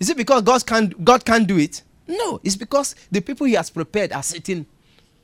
Is 0.00 0.10
it 0.10 0.16
because 0.16 0.42
God 0.42 0.66
can't, 0.66 1.04
God 1.04 1.24
can't 1.24 1.46
do 1.46 1.58
it? 1.58 1.82
No, 2.08 2.40
it's 2.42 2.56
because 2.56 2.94
the 3.10 3.20
people 3.20 3.46
He 3.46 3.54
has 3.54 3.70
prepared 3.70 4.12
are 4.12 4.22
sitting 4.22 4.66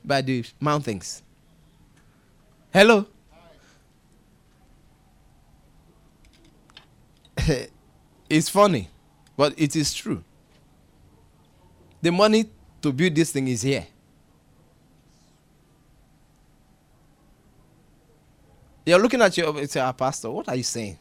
by 0.03 0.21
the 0.21 0.45
mountains. 0.59 1.21
Hello? 2.71 3.05
it's 8.29 8.49
funny, 8.49 8.89
but 9.35 9.53
it 9.57 9.75
is 9.75 9.93
true. 9.93 10.23
The 12.01 12.11
money 12.11 12.49
to 12.83 12.91
build 12.91 13.15
this 13.15 13.31
thing 13.31 13.47
is 13.47 13.61
here. 13.61 13.87
You're 18.85 18.99
looking 18.99 19.21
at 19.21 19.35
your 19.37 19.65
say, 19.65 19.79
ah, 19.79 19.93
pastor, 19.93 20.29
what 20.29 20.49
are 20.49 20.55
you 20.55 20.63
saying? 20.63 20.97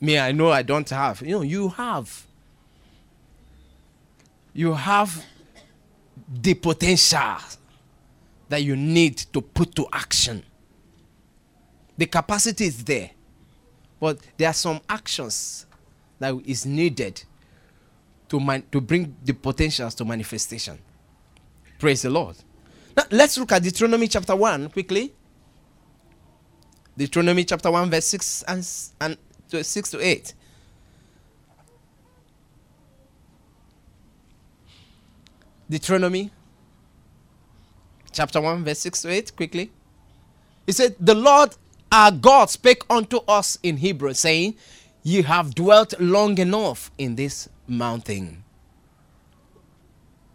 Me, 0.00 0.18
I 0.18 0.32
know 0.32 0.50
I 0.50 0.62
don't 0.62 0.88
have. 0.90 1.22
You 1.22 1.36
know, 1.36 1.42
you 1.42 1.70
have. 1.70 2.26
You 4.52 4.74
have 4.74 5.24
the 6.28 6.52
potential 6.54 7.38
that 8.48 8.62
you 8.62 8.76
need 8.76 9.16
to 9.16 9.40
put 9.40 9.74
to 9.76 9.86
action. 9.92 10.42
The 11.96 12.06
capacity 12.06 12.66
is 12.66 12.84
there. 12.84 13.10
But 13.98 14.18
there 14.36 14.50
are 14.50 14.54
some 14.54 14.80
actions 14.88 15.64
that 16.18 16.34
is 16.44 16.66
needed 16.66 17.24
to, 18.28 18.38
man- 18.38 18.64
to 18.70 18.82
bring 18.82 19.16
the 19.24 19.32
potentials 19.32 19.94
to 19.94 20.04
manifestation. 20.04 20.78
Praise 21.78 22.02
the 22.02 22.10
Lord. 22.10 22.36
Now, 22.96 23.04
let's 23.10 23.36
look 23.36 23.52
at 23.52 23.62
Deuteronomy 23.62 24.08
chapter 24.08 24.34
1 24.34 24.70
quickly. 24.70 25.12
Deuteronomy 26.96 27.44
chapter 27.44 27.70
1, 27.70 27.90
verse 27.90 28.06
6 28.06 28.44
and, 28.48 28.66
and 29.00 29.18
to 29.50 29.62
6 29.62 29.90
to 29.90 30.00
8. 30.00 30.34
Deuteronomy 35.68 36.30
chapter 38.12 38.40
1, 38.40 38.64
verse 38.64 38.78
6 38.78 39.02
to 39.02 39.10
8, 39.10 39.36
quickly. 39.36 39.70
He 40.64 40.72
said, 40.72 40.96
The 40.98 41.14
Lord 41.14 41.54
our 41.92 42.10
God 42.10 42.48
spake 42.48 42.82
unto 42.88 43.18
us 43.28 43.58
in 43.62 43.76
Horeb, 43.76 44.16
saying, 44.16 44.56
Ye 45.02 45.22
have 45.22 45.54
dwelt 45.54 46.00
long 46.00 46.38
enough 46.38 46.90
in 46.96 47.14
this 47.16 47.48
mountain 47.68 48.42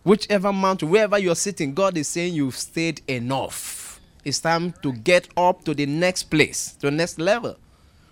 whichever 0.03 0.51
mountain, 0.51 0.89
wherever 0.89 1.17
you're 1.17 1.35
sitting, 1.35 1.73
God 1.73 1.97
is 1.97 2.07
saying 2.07 2.33
you've 2.33 2.57
stayed 2.57 3.01
enough. 3.07 3.99
It's 4.23 4.39
time 4.39 4.73
to 4.83 4.93
get 4.93 5.27
up 5.35 5.63
to 5.65 5.73
the 5.73 5.85
next 5.85 6.23
place, 6.23 6.73
to 6.73 6.87
the 6.87 6.91
next 6.91 7.19
level. 7.19 7.57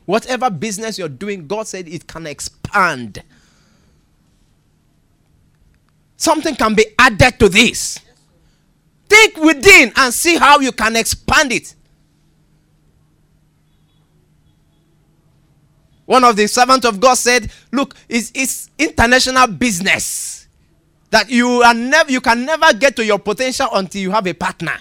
Whatever 0.06 0.50
business 0.50 0.98
you're 0.98 1.08
doing, 1.08 1.48
God 1.48 1.68
said 1.68 1.88
it 1.88 2.08
can 2.08 2.26
expand. 2.26 3.22
Something 6.18 6.56
can 6.56 6.74
be 6.74 6.86
added 6.98 7.40
to 7.40 7.48
this. 7.48 8.00
Think 9.08 9.38
within 9.38 9.92
and 9.96 10.14
see 10.14 10.36
how 10.38 10.60
you 10.60 10.72
can 10.72 10.96
expand 10.96 11.52
it. 11.52 11.76
One 16.06 16.24
of 16.24 16.36
the 16.36 16.48
servants 16.48 16.88
of 16.88 17.00
God 17.00 17.14
said, 17.16 17.52
Look, 17.72 17.94
it's, 18.08 18.32
it's 18.34 18.72
international 18.80 19.46
business 19.48 20.39
that 21.10 21.30
you 21.30 21.62
are 21.64 21.74
never 21.74 22.12
you 22.12 22.22
can 22.22 22.46
never 22.46 22.74
get 22.74 22.96
to 22.96 23.06
your 23.06 23.20
potential 23.20 23.68
until 23.74 24.02
you 24.02 24.12
have 24.12 24.28
a 24.28 24.34
partner. 24.34 24.78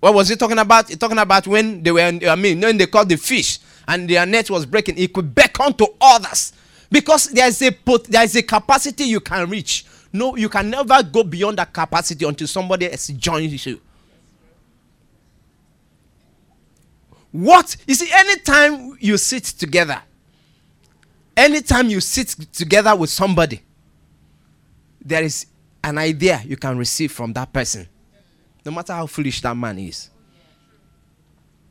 What 0.00 0.12
was 0.14 0.28
he 0.28 0.36
talking 0.36 0.58
about? 0.58 0.90
He 0.90 0.96
talking 0.96 1.16
about 1.18 1.46
when 1.46 1.82
they 1.82 1.90
were, 1.90 2.00
I 2.00 2.36
mean, 2.36 2.60
when 2.60 2.76
they 2.76 2.86
caught 2.86 3.08
the 3.08 3.16
fish 3.16 3.58
and 3.88 4.06
their 4.08 4.26
net 4.26 4.50
was 4.50 4.66
breaking, 4.66 4.98
it 4.98 5.14
could 5.14 5.34
beckon 5.34 5.72
to 5.74 5.94
others 5.98 6.52
because 6.90 7.30
there 7.30 7.48
is 7.48 7.62
a 7.62 7.70
there 8.08 8.22
is 8.24 8.36
a 8.36 8.42
capacity 8.42 9.04
you 9.04 9.20
can 9.20 9.48
reach. 9.48 9.86
No, 10.12 10.36
you 10.36 10.48
can 10.50 10.68
never 10.68 11.02
go 11.02 11.24
beyond 11.24 11.58
that 11.58 11.72
capacity 11.72 12.24
until 12.26 12.46
somebody 12.46 12.90
else 12.90 13.08
joins 13.08 13.64
you. 13.64 13.80
What 17.32 17.74
you 17.86 17.94
see, 17.94 18.10
anytime 18.12 18.98
you 19.00 19.16
sit 19.16 19.44
together, 19.44 20.02
anytime 21.36 21.88
you 21.88 22.00
sit 22.00 22.28
together 22.52 22.94
with 22.94 23.10
somebody, 23.10 23.62
there 25.00 25.22
is 25.22 25.46
an 25.82 25.98
idea 25.98 26.40
you 26.44 26.56
can 26.56 26.78
receive 26.78 27.12
from 27.12 27.32
that 27.34 27.52
person, 27.52 27.86
no 28.64 28.72
matter 28.72 28.92
how 28.92 29.06
foolish 29.06 29.40
that 29.42 29.56
man 29.56 29.78
is. 29.78 30.10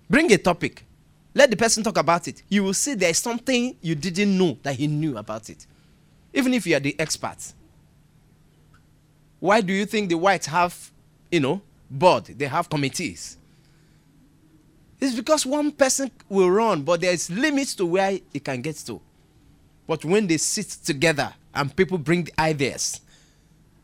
Bring 0.10 0.32
a 0.32 0.38
topic, 0.38 0.86
let 1.34 1.50
the 1.50 1.56
person 1.56 1.84
talk 1.84 1.98
about 1.98 2.28
it. 2.28 2.44
You 2.48 2.64
will 2.64 2.74
see 2.74 2.94
there 2.94 3.10
is 3.10 3.18
something 3.18 3.76
you 3.82 3.96
didn't 3.96 4.38
know 4.38 4.58
that 4.64 4.76
he 4.76 4.88
knew 4.88 5.18
about 5.18 5.50
it, 5.50 5.66
even 6.34 6.54
if 6.54 6.68
you 6.68 6.76
are 6.76 6.80
the 6.80 6.96
expert. 7.00 7.54
Why 9.40 9.62
do 9.62 9.74
you 9.74 9.86
think 9.86 10.10
the 10.10 10.18
whites 10.18 10.46
have, 10.46 10.92
you 11.32 11.40
know, 11.40 11.62
board, 11.90 12.26
they 12.26 12.46
have 12.46 12.70
committees. 12.70 13.38
It's 15.00 15.16
because 15.16 15.46
one 15.46 15.72
person 15.72 16.12
will 16.30 16.50
run, 16.50 16.84
but 16.84 17.02
there's 17.02 17.30
limits 17.30 17.76
to 17.76 17.86
where 17.86 18.20
it 18.34 18.44
can 18.44 18.62
get 18.62 18.78
to. 18.88 19.02
But 19.88 20.06
when 20.06 20.28
they 20.28 20.38
sit 20.38 20.70
together 20.70 21.34
and 21.54 21.76
people 21.76 21.98
bring 21.98 22.26
the 22.26 22.42
ideas, 22.42 23.02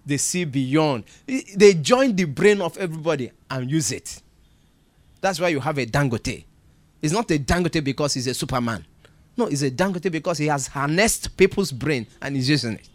they 0.06 0.18
see 0.18 0.46
beyond. 0.46 1.04
They 1.28 1.74
join 1.76 2.16
the 2.16 2.26
brain 2.26 2.62
of 2.62 2.78
everybody 2.78 3.32
and 3.50 3.70
use 3.70 3.92
it. 3.92 4.22
That's 5.22 5.40
why 5.40 5.50
you 5.50 5.60
have 5.60 5.78
a 5.78 5.86
Dangote. 5.86 6.46
It's 7.02 7.14
not 7.14 7.30
a 7.32 7.38
Dangote 7.38 7.84
because 7.84 8.14
he's 8.14 8.28
a 8.28 8.34
superman. 8.34 8.86
No, 9.38 9.48
it's 9.48 9.62
a 9.62 9.72
Dangote 9.72 10.12
because 10.12 10.38
he 10.38 10.48
has 10.48 10.68
harnessed 10.68 11.36
people's 11.38 11.72
brain 11.72 12.08
and 12.22 12.36
is 12.36 12.50
using 12.50 12.74
it. 12.74 12.90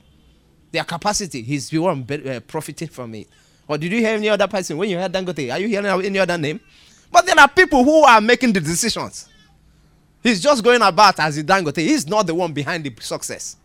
Their 0.73 0.85
capacity, 0.85 1.43
he's 1.43 1.71
the 1.71 1.79
one 1.79 2.07
uh, 2.11 2.41
profiting 2.47 2.89
from 2.89 3.15
it. 3.15 3.29
Or 3.69 3.79
did 3.79 3.93
you 3.93 3.99
hear 3.99 4.17
any 4.17 4.29
other 4.29 4.49
person 4.49 4.77
when 4.77 4.91
you 4.91 4.99
heard 4.99 5.13
Dangote? 5.13 5.53
Are 5.53 5.59
you 5.59 5.69
hearing 5.69 5.87
any 6.05 6.19
other 6.19 6.37
name? 6.37 6.61
But 7.13 7.27
there 7.27 7.39
are 7.39 7.49
people 7.49 7.85
who 7.85 8.03
are 8.03 8.21
making 8.21 8.53
the 8.53 8.61
decisions. 8.61 9.29
He's 10.25 10.41
just 10.41 10.65
going 10.65 10.81
about 10.81 11.21
as 11.21 11.37
a 11.37 11.45
Dangote. 11.45 11.77
He's 11.77 12.09
not 12.09 12.27
the 12.27 12.35
one 12.35 12.51
behind 12.55 12.83
the 12.83 12.93
success. 13.01 13.57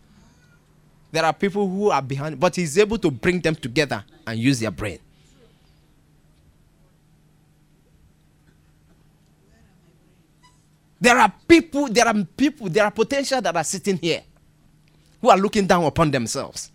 There 1.09 1.23
are 1.23 1.31
people 1.31 1.67
who 1.67 1.89
are 1.89 2.01
behind, 2.01 2.37
but 2.37 2.53
he's 2.53 2.77
able 2.77 2.97
to 2.97 3.09
bring 3.09 3.39
them 3.39 3.55
together 3.55 4.03
and 4.27 4.37
use 4.37 4.59
their 4.59 4.69
brain. 4.69 4.99
There 10.99 11.17
are 11.17 11.33
people, 11.47 11.87
there 11.87 12.05
are 12.05 12.23
people, 12.35 12.67
there 12.67 12.83
are 12.83 12.91
potential 12.91 13.39
that 13.39 13.55
are 13.55 13.63
sitting 13.63 13.97
here 13.97 14.21
who 15.21 15.29
are 15.29 15.37
looking 15.37 15.65
down 15.65 15.85
upon 15.85 16.11
themselves. 16.11 16.73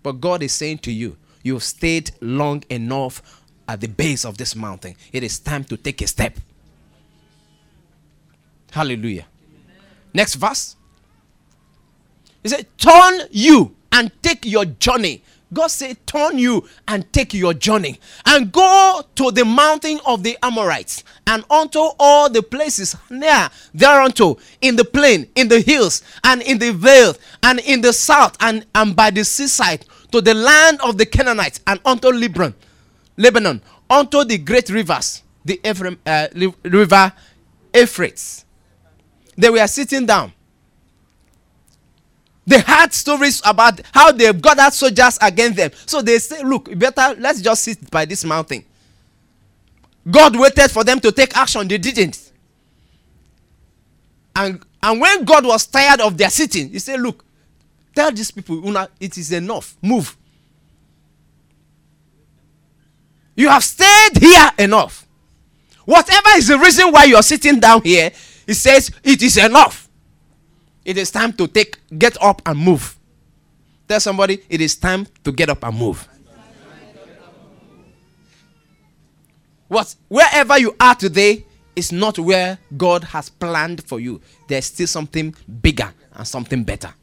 But 0.00 0.20
God 0.20 0.44
is 0.44 0.52
saying 0.52 0.78
to 0.78 0.92
you, 0.92 1.16
you've 1.42 1.64
stayed 1.64 2.12
long 2.20 2.62
enough 2.70 3.42
at 3.66 3.80
the 3.80 3.88
base 3.88 4.24
of 4.24 4.38
this 4.38 4.54
mountain. 4.54 4.94
It 5.12 5.24
is 5.24 5.40
time 5.40 5.64
to 5.64 5.76
take 5.76 6.00
a 6.02 6.06
step. 6.06 6.38
Hallelujah. 8.70 9.26
Next 10.12 10.34
verse. 10.34 10.76
He 12.42 12.48
said, 12.48 12.66
Turn 12.78 13.20
you 13.30 13.74
and 13.92 14.10
take 14.22 14.44
your 14.44 14.64
journey. 14.64 15.22
God 15.52 15.68
said, 15.68 16.06
Turn 16.06 16.38
you 16.38 16.68
and 16.86 17.10
take 17.12 17.32
your 17.32 17.54
journey 17.54 17.98
and 18.26 18.52
go 18.52 19.02
to 19.16 19.30
the 19.30 19.44
mountain 19.44 19.98
of 20.06 20.22
the 20.22 20.36
Amorites 20.42 21.04
and 21.26 21.44
unto 21.50 21.78
all 21.98 22.28
the 22.28 22.42
places 22.42 22.96
near 23.10 23.48
thereunto 23.74 24.38
in 24.60 24.76
the 24.76 24.84
plain, 24.84 25.28
in 25.34 25.48
the 25.48 25.60
hills, 25.60 26.02
and 26.24 26.42
in 26.42 26.58
the 26.58 26.72
vale, 26.72 27.14
and 27.42 27.60
in 27.60 27.80
the 27.80 27.92
south, 27.92 28.36
and, 28.40 28.66
and 28.74 28.94
by 28.94 29.10
the 29.10 29.24
seaside 29.24 29.84
to 30.12 30.20
the 30.20 30.34
land 30.34 30.80
of 30.82 30.98
the 30.98 31.06
Canaanites 31.06 31.60
and 31.66 31.80
unto 31.84 32.08
Lebanon, 32.08 32.54
Lebanon, 33.16 33.62
unto 33.90 34.24
the 34.24 34.38
great 34.38 34.68
rivers, 34.70 35.22
the 35.44 35.60
Ephraim, 35.64 35.98
uh, 36.06 36.28
river 36.64 37.12
Euphrates. 37.74 38.44
They 39.38 39.48
were 39.48 39.66
sitting 39.66 40.04
down 40.04 40.32
they 42.48 42.60
had 42.60 42.94
stories 42.94 43.42
about 43.44 43.78
how 43.92 44.10
they've 44.10 44.40
gathered 44.40 44.72
soldiers 44.72 45.18
against 45.20 45.58
them. 45.58 45.70
So 45.84 46.00
they 46.00 46.18
say, 46.18 46.42
look, 46.42 46.76
better 46.78 47.14
let's 47.20 47.42
just 47.42 47.62
sit 47.62 47.90
by 47.90 48.06
this 48.06 48.24
mountain. 48.24 48.64
God 50.10 50.34
waited 50.34 50.70
for 50.70 50.82
them 50.82 50.98
to 51.00 51.12
take 51.12 51.36
action. 51.36 51.68
They 51.68 51.76
didn't. 51.76 52.32
And, 54.34 54.62
and 54.82 54.98
when 54.98 55.24
God 55.26 55.44
was 55.44 55.66
tired 55.66 56.00
of 56.00 56.16
their 56.16 56.30
sitting, 56.30 56.70
he 56.70 56.78
said, 56.78 57.00
look, 57.00 57.22
tell 57.94 58.10
these 58.10 58.30
people, 58.30 58.66
Una, 58.66 58.88
it 58.98 59.18
is 59.18 59.30
enough. 59.30 59.76
Move. 59.82 60.16
You 63.36 63.50
have 63.50 63.62
stayed 63.62 64.16
here 64.18 64.50
enough. 64.58 65.06
Whatever 65.84 66.30
is 66.36 66.48
the 66.48 66.58
reason 66.58 66.90
why 66.92 67.04
you're 67.04 67.22
sitting 67.22 67.60
down 67.60 67.82
here, 67.82 68.10
he 68.48 68.54
says, 68.54 68.90
it 69.04 69.22
is 69.22 69.36
enough. 69.36 69.90
It 70.82 70.96
is 70.96 71.10
time 71.10 71.34
to 71.34 71.46
take, 71.46 71.76
get 71.98 72.16
up 72.22 72.40
and 72.46 72.58
move. 72.58 72.98
Tell 73.86 74.00
somebody, 74.00 74.42
it 74.48 74.62
is 74.62 74.74
time 74.74 75.06
to 75.22 75.32
get 75.32 75.50
up 75.50 75.62
and 75.64 75.76
move. 75.76 76.08
What, 79.68 79.94
wherever 80.08 80.58
you 80.58 80.74
are 80.80 80.94
today 80.94 81.44
is 81.76 81.92
not 81.92 82.18
where 82.18 82.56
God 82.74 83.04
has 83.04 83.28
planned 83.28 83.84
for 83.84 84.00
you. 84.00 84.18
There's 84.48 84.64
still 84.64 84.86
something 84.86 85.34
bigger 85.60 85.92
and 86.14 86.26
something 86.26 86.64
better. 86.64 86.94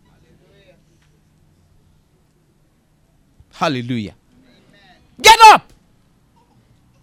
Hallelujah. 3.54 4.16
Get 5.22 5.40
up. 5.54 5.72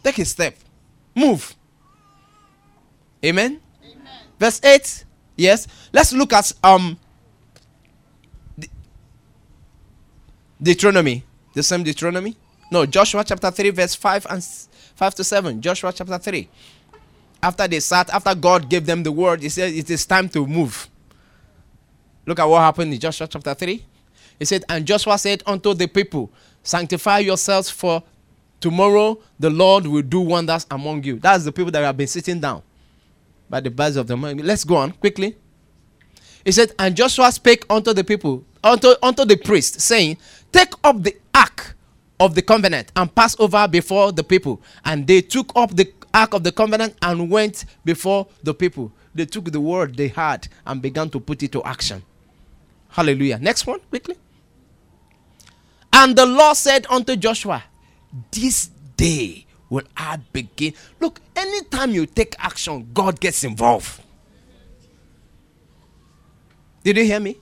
Take 0.03 0.19
a 0.19 0.25
step. 0.25 0.57
Move. 1.15 1.55
Amen. 3.25 3.61
Verse 4.43 4.61
8 4.65 5.05
Yes. 5.37 5.69
Let's 5.93 6.13
look 6.13 6.33
at 6.33 6.53
um 6.65 6.99
Deuteronomy. 10.61 11.23
The 11.55 11.63
same 11.63 11.85
Deuteronomy? 11.85 12.37
No, 12.69 12.85
Joshua 12.85 13.23
chapter 13.23 13.53
3, 13.53 13.71
verse 13.71 13.95
5 13.95 14.27
and 14.31 14.43
5 14.97 15.15
to 15.15 15.23
7. 15.23 15.61
Joshua 15.61 15.93
chapter 15.93 16.19
3. 16.19 16.49
After 17.41 17.69
they 17.69 17.79
sat, 17.79 18.11
after 18.11 18.35
God 18.35 18.69
gave 18.69 18.85
them 18.85 19.05
the 19.05 19.13
word, 19.13 19.43
he 19.43 19.49
said, 19.49 19.73
It 19.73 19.89
is 19.91 20.05
time 20.05 20.29
to 20.31 20.45
move. 20.45 20.89
Look 22.27 22.41
at 22.41 22.45
what 22.45 22.63
happened 22.63 22.93
in 22.93 22.99
Joshua 22.99 23.29
chapter 23.29 23.55
3. 23.55 23.85
He 24.41 24.45
said, 24.45 24.65
And 24.69 24.85
Joshua 24.85 25.19
said 25.19 25.45
unto 25.47 25.73
the 25.73 25.87
people, 25.87 26.33
Sanctify 26.65 27.21
yourselves, 27.21 27.71
for 27.71 28.03
tomorrow 28.59 29.21
the 29.39 29.51
Lord 29.51 29.87
will 29.87 30.03
do 30.03 30.21
wonders 30.21 30.67
among 30.69 31.05
you. 31.05 31.21
That's 31.21 31.45
the 31.45 31.53
people 31.53 31.71
that 31.71 31.85
have 31.85 31.97
been 31.97 32.09
sitting 32.09 32.41
down 32.41 32.63
by 33.53 33.61
the 33.61 33.71
birds 33.71 33.97
of 33.97 34.07
the 34.07 34.17
morning. 34.17 34.43
Let's 34.47 34.65
go 34.65 34.77
on 34.77 34.93
quickly. 34.93 35.37
He 36.43 36.53
said, 36.53 36.73
And 36.79 36.97
Joshua 36.97 37.31
spake 37.31 37.67
unto 37.69 37.93
the 37.93 38.03
people, 38.03 38.47
unto, 38.65 38.95
unto 39.03 39.27
the 39.27 39.37
priest, 39.37 39.79
saying, 39.79 40.17
Take 40.51 40.73
up 40.83 41.03
the 41.03 41.15
ark 41.35 41.77
of 42.19 42.35
the 42.35 42.41
covenant 42.41 42.91
and 42.97 43.15
pass 43.15 43.39
over 43.39 43.69
before 43.69 44.11
the 44.11 44.25
people. 44.25 44.63
And 44.87 45.07
they 45.07 45.21
took 45.21 45.53
up 45.55 45.77
the 45.77 45.93
ark 46.15 46.33
of 46.33 46.45
the 46.45 46.51
covenant 46.51 46.97
and 47.03 47.31
went 47.31 47.67
before 47.85 48.27
the 48.43 48.55
people. 48.55 48.91
They 49.15 49.27
took 49.27 49.53
the 49.53 49.61
word 49.61 49.99
they 49.99 50.09
had 50.09 50.49
and 50.67 50.81
began 50.81 51.11
to 51.11 51.21
put 51.21 51.43
it 51.43 51.53
to 51.53 51.63
action. 51.63 52.03
Hallelujah. 52.89 53.39
Next 53.39 53.67
one, 53.67 53.81
quickly. 53.91 54.17
And 55.93 56.17
the 56.17 56.25
Lord 56.25 56.57
said 56.57 56.87
unto 56.89 57.17
Joshua, 57.17 57.65
This 58.31 58.71
day 58.97 59.45
will 59.73 59.85
I 59.97 60.19
begin? 60.35 60.75
Look, 61.01 61.19
anytime 61.35 61.93
you 61.93 62.05
take 62.05 62.37
action, 62.39 62.91
God 62.93 63.19
gets 63.19 63.43
involved. 63.43 64.03
Did 66.85 66.99
you 66.99 67.05
hear 67.05 67.21
me? 67.21 67.39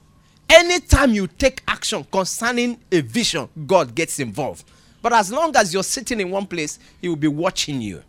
Anytime 0.48 1.12
you 1.12 1.26
take 1.26 1.60
action 1.66 2.06
concerning 2.10 2.78
a 2.92 3.00
vision, 3.00 3.48
God 3.66 3.96
gets 3.96 4.20
involved. 4.20 4.64
But 5.02 5.12
as 5.12 5.32
long 5.32 5.56
as 5.56 5.74
you're 5.74 5.82
sitting 5.82 6.20
in 6.20 6.30
one 6.30 6.46
place, 6.46 6.78
He 7.00 7.08
will 7.08 7.16
be 7.16 7.26
watching 7.26 7.80
you. 7.80 8.00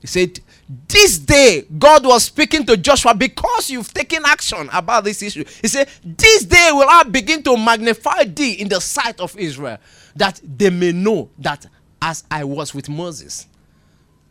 He 0.00 0.06
said, 0.06 0.38
This 0.86 1.18
day, 1.18 1.64
God 1.78 2.06
was 2.06 2.24
speaking 2.24 2.64
to 2.66 2.76
Joshua 2.76 3.14
because 3.14 3.70
you've 3.70 3.92
taken 3.92 4.22
action 4.24 4.68
about 4.72 5.02
this 5.02 5.20
issue. 5.20 5.44
He 5.62 5.66
said, 5.66 5.88
This 6.04 6.44
day 6.44 6.68
will 6.72 6.88
I 6.88 7.02
begin 7.02 7.42
to 7.42 7.56
magnify 7.56 8.24
thee 8.24 8.52
in 8.52 8.68
the 8.68 8.80
sight 8.80 9.18
of 9.18 9.36
Israel, 9.36 9.78
that 10.14 10.40
they 10.44 10.70
may 10.70 10.92
know 10.92 11.30
that 11.38 11.66
as 12.04 12.22
I 12.30 12.44
was 12.44 12.74
with 12.74 12.90
Moses. 12.90 13.46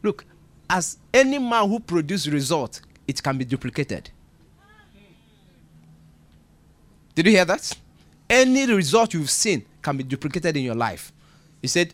Look, 0.04 0.26
as 0.70 0.98
any 1.12 1.40
man 1.40 1.68
who 1.68 1.80
produces 1.80 2.32
result, 2.32 2.80
it 3.08 3.22
can 3.22 3.36
be 3.36 3.46
duplicated. 3.46 4.12
Did 7.16 7.26
you 7.26 7.32
hear 7.32 7.46
that? 7.46 7.76
Any 8.30 8.68
result 8.72 9.16
you've 9.16 9.32
seen 9.32 9.66
can 9.82 9.98
be 9.98 10.04
duplicated 10.04 10.56
in 10.56 10.64
your 10.64 10.76
life. 10.76 11.12
He 11.64 11.68
said, 11.68 11.94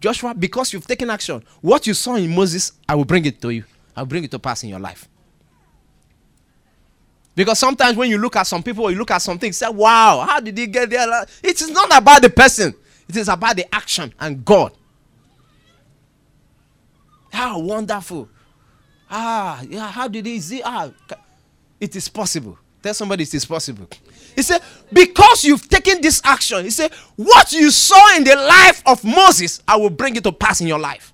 Joshua, 0.00 0.32
because 0.32 0.72
you've 0.72 0.86
taken 0.86 1.10
action, 1.10 1.42
what 1.60 1.88
you 1.88 1.94
saw 1.94 2.14
in 2.14 2.32
Moses, 2.32 2.72
I 2.88 2.94
will 2.94 3.04
bring 3.04 3.24
it 3.26 3.42
to 3.42 3.50
you. 3.50 3.64
I'll 3.96 4.06
bring 4.06 4.22
it 4.22 4.30
to 4.30 4.38
pass 4.38 4.62
in 4.62 4.68
your 4.68 4.78
life. 4.78 5.08
Because 7.34 7.58
sometimes 7.58 7.96
when 7.96 8.10
you 8.10 8.18
look 8.18 8.36
at 8.36 8.46
some 8.46 8.62
people 8.62 8.84
or 8.84 8.92
you 8.92 8.98
look 8.98 9.10
at 9.10 9.22
something, 9.22 9.52
say, 9.52 9.68
wow, 9.68 10.24
how 10.28 10.38
did 10.38 10.56
he 10.56 10.68
get 10.68 10.88
there? 10.88 11.26
It 11.42 11.60
is 11.60 11.70
not 11.70 11.96
about 11.96 12.22
the 12.22 12.30
person, 12.30 12.74
it 13.08 13.16
is 13.16 13.28
about 13.28 13.56
the 13.56 13.74
action 13.74 14.14
and 14.20 14.44
God. 14.44 14.75
How 17.36 17.58
wonderful. 17.58 18.30
Ah, 19.10 19.60
yeah, 19.68 19.88
how 19.90 20.08
did 20.08 20.24
he 20.24 20.40
see? 20.40 20.62
Ah, 20.64 20.90
it 21.78 21.94
is 21.94 22.08
possible. 22.08 22.58
Tell 22.82 22.94
somebody 22.94 23.24
it 23.24 23.34
is 23.34 23.44
possible. 23.44 23.86
He 24.34 24.40
said, 24.40 24.62
Because 24.90 25.44
you've 25.44 25.68
taken 25.68 26.00
this 26.00 26.22
action, 26.24 26.64
he 26.64 26.70
said, 26.70 26.94
What 27.14 27.52
you 27.52 27.70
saw 27.70 28.16
in 28.16 28.24
the 28.24 28.36
life 28.36 28.82
of 28.86 29.04
Moses, 29.04 29.62
I 29.68 29.76
will 29.76 29.90
bring 29.90 30.16
it 30.16 30.24
to 30.24 30.32
pass 30.32 30.62
in 30.62 30.66
your 30.66 30.78
life. 30.78 31.12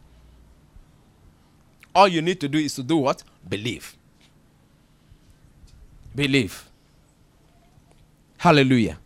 All 1.93 2.07
you 2.07 2.23
need 2.23 2.41
to 2.43 2.49
do 2.49 2.59
is 2.59 2.77
to 2.77 2.85
do 2.85 2.99
what? 2.99 3.25
Believe. 3.49 3.97
Believe. 6.15 6.71
Hallelujah. 8.39 8.97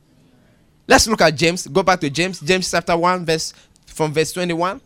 Let's 0.86 1.08
look 1.08 1.22
at 1.22 1.34
James. 1.34 1.66
Go 1.66 1.82
back 1.82 1.98
to 2.00 2.10
James. 2.10 2.40
James 2.40 2.70
chapter 2.70 2.94
1, 2.94 3.24
verse 3.24 3.54
from 3.86 4.12
verse 4.12 4.32
21. 4.32 4.82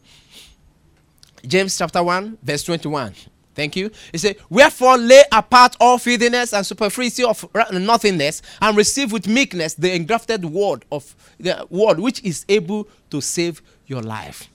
James 1.46 1.76
chapter 1.76 2.02
1, 2.02 2.38
verse 2.42 2.62
21. 2.64 3.14
Thank 3.54 3.76
you. 3.76 3.90
He 4.12 4.18
said, 4.18 4.36
Wherefore 4.48 4.96
lay 4.96 5.22
apart 5.32 5.76
all 5.80 5.98
filthiness 5.98 6.52
and 6.52 6.64
superfluity 6.64 7.24
of 7.24 7.46
nothingness, 7.72 8.42
and 8.60 8.76
receive 8.76 9.12
with 9.12 9.26
meekness 9.26 9.74
the 9.74 9.94
engrafted 9.94 10.44
word 10.44 10.84
of 10.90 11.14
the 11.38 11.66
word 11.68 11.98
which 11.98 12.22
is 12.22 12.44
able 12.48 12.88
to 13.10 13.20
save 13.20 13.60
your 13.86 14.02
life. 14.02 14.48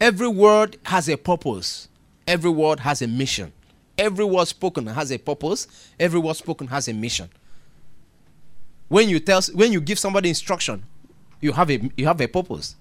Every 0.00 0.28
word 0.28 0.76
has 0.84 1.08
a 1.08 1.16
purpose. 1.16 1.88
Every 2.26 2.50
word 2.50 2.80
has 2.80 3.02
a 3.02 3.08
mission. 3.08 3.52
Every 3.96 4.24
word 4.24 4.48
spoken 4.48 4.86
has 4.86 5.10
a 5.10 5.18
purpose. 5.18 5.66
Every 5.98 6.20
word 6.20 6.36
spoken 6.36 6.66
has 6.68 6.88
a 6.88 6.92
mission. 6.92 7.30
When 8.88 9.08
you 9.08 9.20
tell 9.20 9.40
when 9.54 9.72
you 9.72 9.80
give 9.80 9.98
somebody 9.98 10.28
instruction, 10.28 10.82
you 11.40 11.52
have 11.52 11.70
a 11.70 11.90
you 11.96 12.06
have 12.06 12.20
a 12.20 12.26
purpose. 12.26 12.76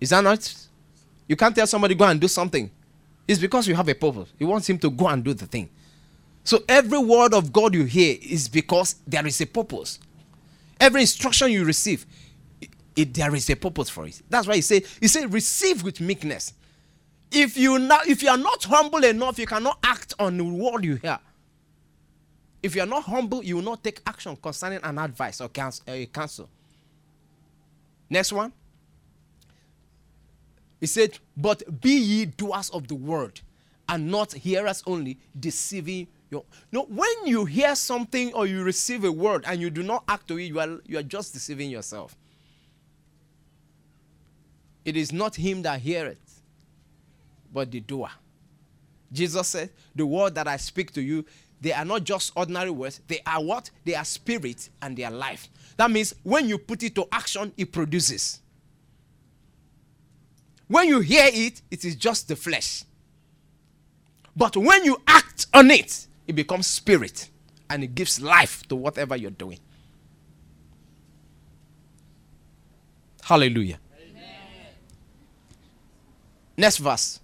Is 0.00 0.10
that 0.10 0.24
not? 0.24 0.63
You 1.26 1.36
can't 1.36 1.54
tell 1.54 1.66
somebody 1.66 1.94
go 1.94 2.04
and 2.04 2.20
do 2.20 2.28
something. 2.28 2.70
It's 3.26 3.40
because 3.40 3.66
you 3.66 3.74
have 3.74 3.88
a 3.88 3.94
purpose. 3.94 4.32
You 4.38 4.46
want 4.46 4.68
him 4.68 4.78
to 4.78 4.90
go 4.90 5.08
and 5.08 5.24
do 5.24 5.32
the 5.32 5.46
thing. 5.46 5.70
So 6.42 6.62
every 6.68 6.98
word 6.98 7.32
of 7.32 7.52
God 7.52 7.74
you 7.74 7.84
hear 7.84 8.18
is 8.20 8.48
because 8.48 8.96
there 9.06 9.26
is 9.26 9.40
a 9.40 9.46
purpose. 9.46 9.98
Every 10.78 11.00
instruction 11.00 11.50
you 11.50 11.64
receive, 11.64 12.04
it, 12.60 12.68
it, 12.94 13.14
there 13.14 13.34
is 13.34 13.48
a 13.48 13.56
purpose 13.56 13.88
for 13.88 14.06
it. 14.06 14.20
That's 14.28 14.46
why 14.46 14.56
he 14.56 14.60
said, 14.60 14.84
he 15.00 15.08
said, 15.08 15.32
receive 15.32 15.82
with 15.82 16.00
meekness. 16.00 16.52
If 17.32 17.56
you 17.56 17.78
not, 17.78 18.06
if 18.06 18.22
you 18.22 18.28
are 18.28 18.36
not 18.36 18.62
humble 18.64 19.02
enough, 19.02 19.38
you 19.38 19.46
cannot 19.46 19.78
act 19.82 20.14
on 20.18 20.36
the 20.36 20.44
word 20.44 20.84
you 20.84 20.96
hear. 20.96 21.18
If 22.62 22.74
you 22.76 22.82
are 22.82 22.86
not 22.86 23.04
humble, 23.04 23.42
you 23.42 23.56
will 23.56 23.62
not 23.62 23.82
take 23.82 24.00
action 24.06 24.36
concerning 24.36 24.80
an 24.82 24.98
advice 24.98 25.40
or 25.40 25.48
counsel. 25.48 25.84
Uh, 25.88 26.46
Next 28.10 28.32
one. 28.32 28.52
He 30.84 30.88
said, 30.88 31.18
But 31.34 31.80
be 31.80 31.96
ye 31.96 32.26
doers 32.26 32.68
of 32.68 32.88
the 32.88 32.94
word, 32.94 33.40
and 33.88 34.10
not 34.10 34.34
hearers 34.34 34.82
only, 34.86 35.18
deceiving 35.40 36.08
your. 36.28 36.44
No, 36.72 36.82
when 36.82 37.08
you 37.24 37.46
hear 37.46 37.74
something 37.74 38.34
or 38.34 38.46
you 38.46 38.62
receive 38.62 39.02
a 39.04 39.10
word 39.10 39.44
and 39.46 39.62
you 39.62 39.70
do 39.70 39.82
not 39.82 40.04
act 40.06 40.28
to 40.28 40.38
it, 40.38 40.42
you 40.42 40.60
are, 40.60 40.80
you 40.84 40.98
are 40.98 41.02
just 41.02 41.32
deceiving 41.32 41.70
yourself. 41.70 42.14
It 44.84 44.98
is 44.98 45.10
not 45.10 45.36
him 45.36 45.62
that 45.62 45.80
heareth, 45.80 46.42
but 47.50 47.70
the 47.70 47.80
doer. 47.80 48.10
Jesus 49.10 49.48
said, 49.48 49.70
The 49.94 50.04
word 50.04 50.34
that 50.34 50.46
I 50.46 50.58
speak 50.58 50.92
to 50.92 51.00
you, 51.00 51.24
they 51.62 51.72
are 51.72 51.86
not 51.86 52.04
just 52.04 52.30
ordinary 52.36 52.68
words. 52.68 53.00
They 53.08 53.20
are 53.26 53.42
what? 53.42 53.70
They 53.86 53.94
are 53.94 54.04
spirit 54.04 54.68
and 54.82 54.98
they 54.98 55.04
are 55.04 55.10
life. 55.10 55.48
That 55.78 55.90
means 55.90 56.12
when 56.24 56.46
you 56.46 56.58
put 56.58 56.82
it 56.82 56.94
to 56.96 57.08
action, 57.10 57.54
it 57.56 57.72
produces. 57.72 58.42
When 60.68 60.88
you 60.88 61.00
hear 61.00 61.28
it, 61.32 61.62
it 61.70 61.84
is 61.84 61.96
just 61.96 62.28
the 62.28 62.36
flesh. 62.36 62.84
But 64.36 64.56
when 64.56 64.84
you 64.84 65.00
act 65.06 65.46
on 65.54 65.70
it, 65.70 66.06
it 66.26 66.34
becomes 66.34 66.66
spirit 66.66 67.28
and 67.70 67.84
it 67.84 67.94
gives 67.94 68.20
life 68.20 68.66
to 68.68 68.76
whatever 68.76 69.16
you're 69.16 69.30
doing. 69.30 69.58
Hallelujah. 73.22 73.78
Amen. 73.98 74.24
Next 76.56 76.78
verse. 76.78 77.20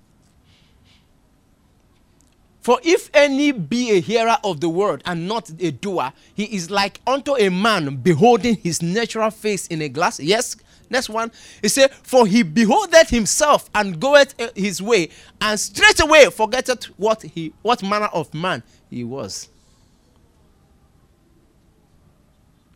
For 2.61 2.79
if 2.85 3.11
any 3.15 3.53
be 3.53 3.91
a 3.93 4.01
hearer 4.01 4.37
of 4.45 4.61
the 4.61 4.69
word 4.69 5.03
and 5.07 5.27
not 5.27 5.51
a 5.59 5.73
doer, 5.73 6.13
he 6.35 6.45
is 6.45 6.71
like 6.71 7.01
unto 7.07 7.35
a 7.37 7.49
man 7.49 7.97
beholding 7.97 8.57
his 8.57 8.83
natural 8.83 9.31
face 9.31 9.67
in 9.67 9.81
a 9.83 9.89
glass. 9.89 10.21
Yes, 10.21 10.57
Next 10.91 11.09
one, 11.09 11.31
he 11.63 11.69
said, 11.69 11.93
For 11.93 12.27
he 12.27 12.43
beholdeth 12.43 13.11
himself 13.11 13.71
and 13.75 14.01
goeth 14.01 14.35
his 14.57 14.83
way, 14.83 15.11
and 15.41 15.59
straightway 15.59 16.25
forgetteth 16.27 16.87
what 16.99 17.23
he 17.23 17.55
what 17.63 17.83
manner 17.83 18.09
of 18.13 18.35
man 18.35 18.65
he 18.91 19.05
was. 19.05 19.49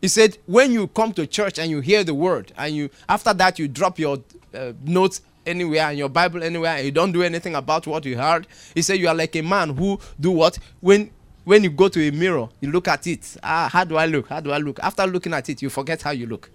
He 0.01 0.07
said, 0.07 0.37
when 0.45 0.71
you 0.71 0.87
come 0.87 1.13
to 1.13 1.25
church 1.27 1.57
and 1.57 1.69
you 1.69 1.81
hear 1.81 2.03
the 2.03 2.13
word, 2.13 2.53
and 2.57 2.73
you 2.73 2.89
after 3.09 3.33
that 3.33 3.59
you 3.59 3.67
drop 3.67 3.99
your 3.99 4.19
uh, 4.53 4.71
notes 4.83 5.21
anywhere 5.45 5.89
and 5.89 5.97
your 5.97 6.09
Bible 6.09 6.41
anywhere, 6.41 6.77
and 6.77 6.85
you 6.85 6.91
don't 6.91 7.11
do 7.11 7.21
anything 7.21 7.55
about 7.55 7.85
what 7.85 8.05
you 8.05 8.17
heard, 8.17 8.47
he 8.73 8.81
said 8.81 8.97
you 8.97 9.09
are 9.09 9.15
like 9.15 9.35
a 9.35 9.41
man 9.41 9.75
who 9.75 9.99
do 10.19 10.31
what 10.31 10.57
when 10.79 11.11
when 11.43 11.63
you 11.63 11.69
go 11.69 11.89
to 11.89 12.07
a 12.07 12.11
mirror, 12.11 12.47
you 12.61 12.71
look 12.71 12.87
at 12.87 13.05
it. 13.07 13.35
Ah, 13.43 13.69
how 13.71 13.83
do 13.83 13.97
I 13.97 14.05
look? 14.05 14.29
How 14.29 14.39
do 14.39 14.51
I 14.51 14.57
look? 14.57 14.79
After 14.79 15.05
looking 15.05 15.33
at 15.33 15.49
it, 15.49 15.61
you 15.61 15.69
forget 15.69 16.01
how 16.01 16.11
you 16.11 16.27
look. 16.27 16.49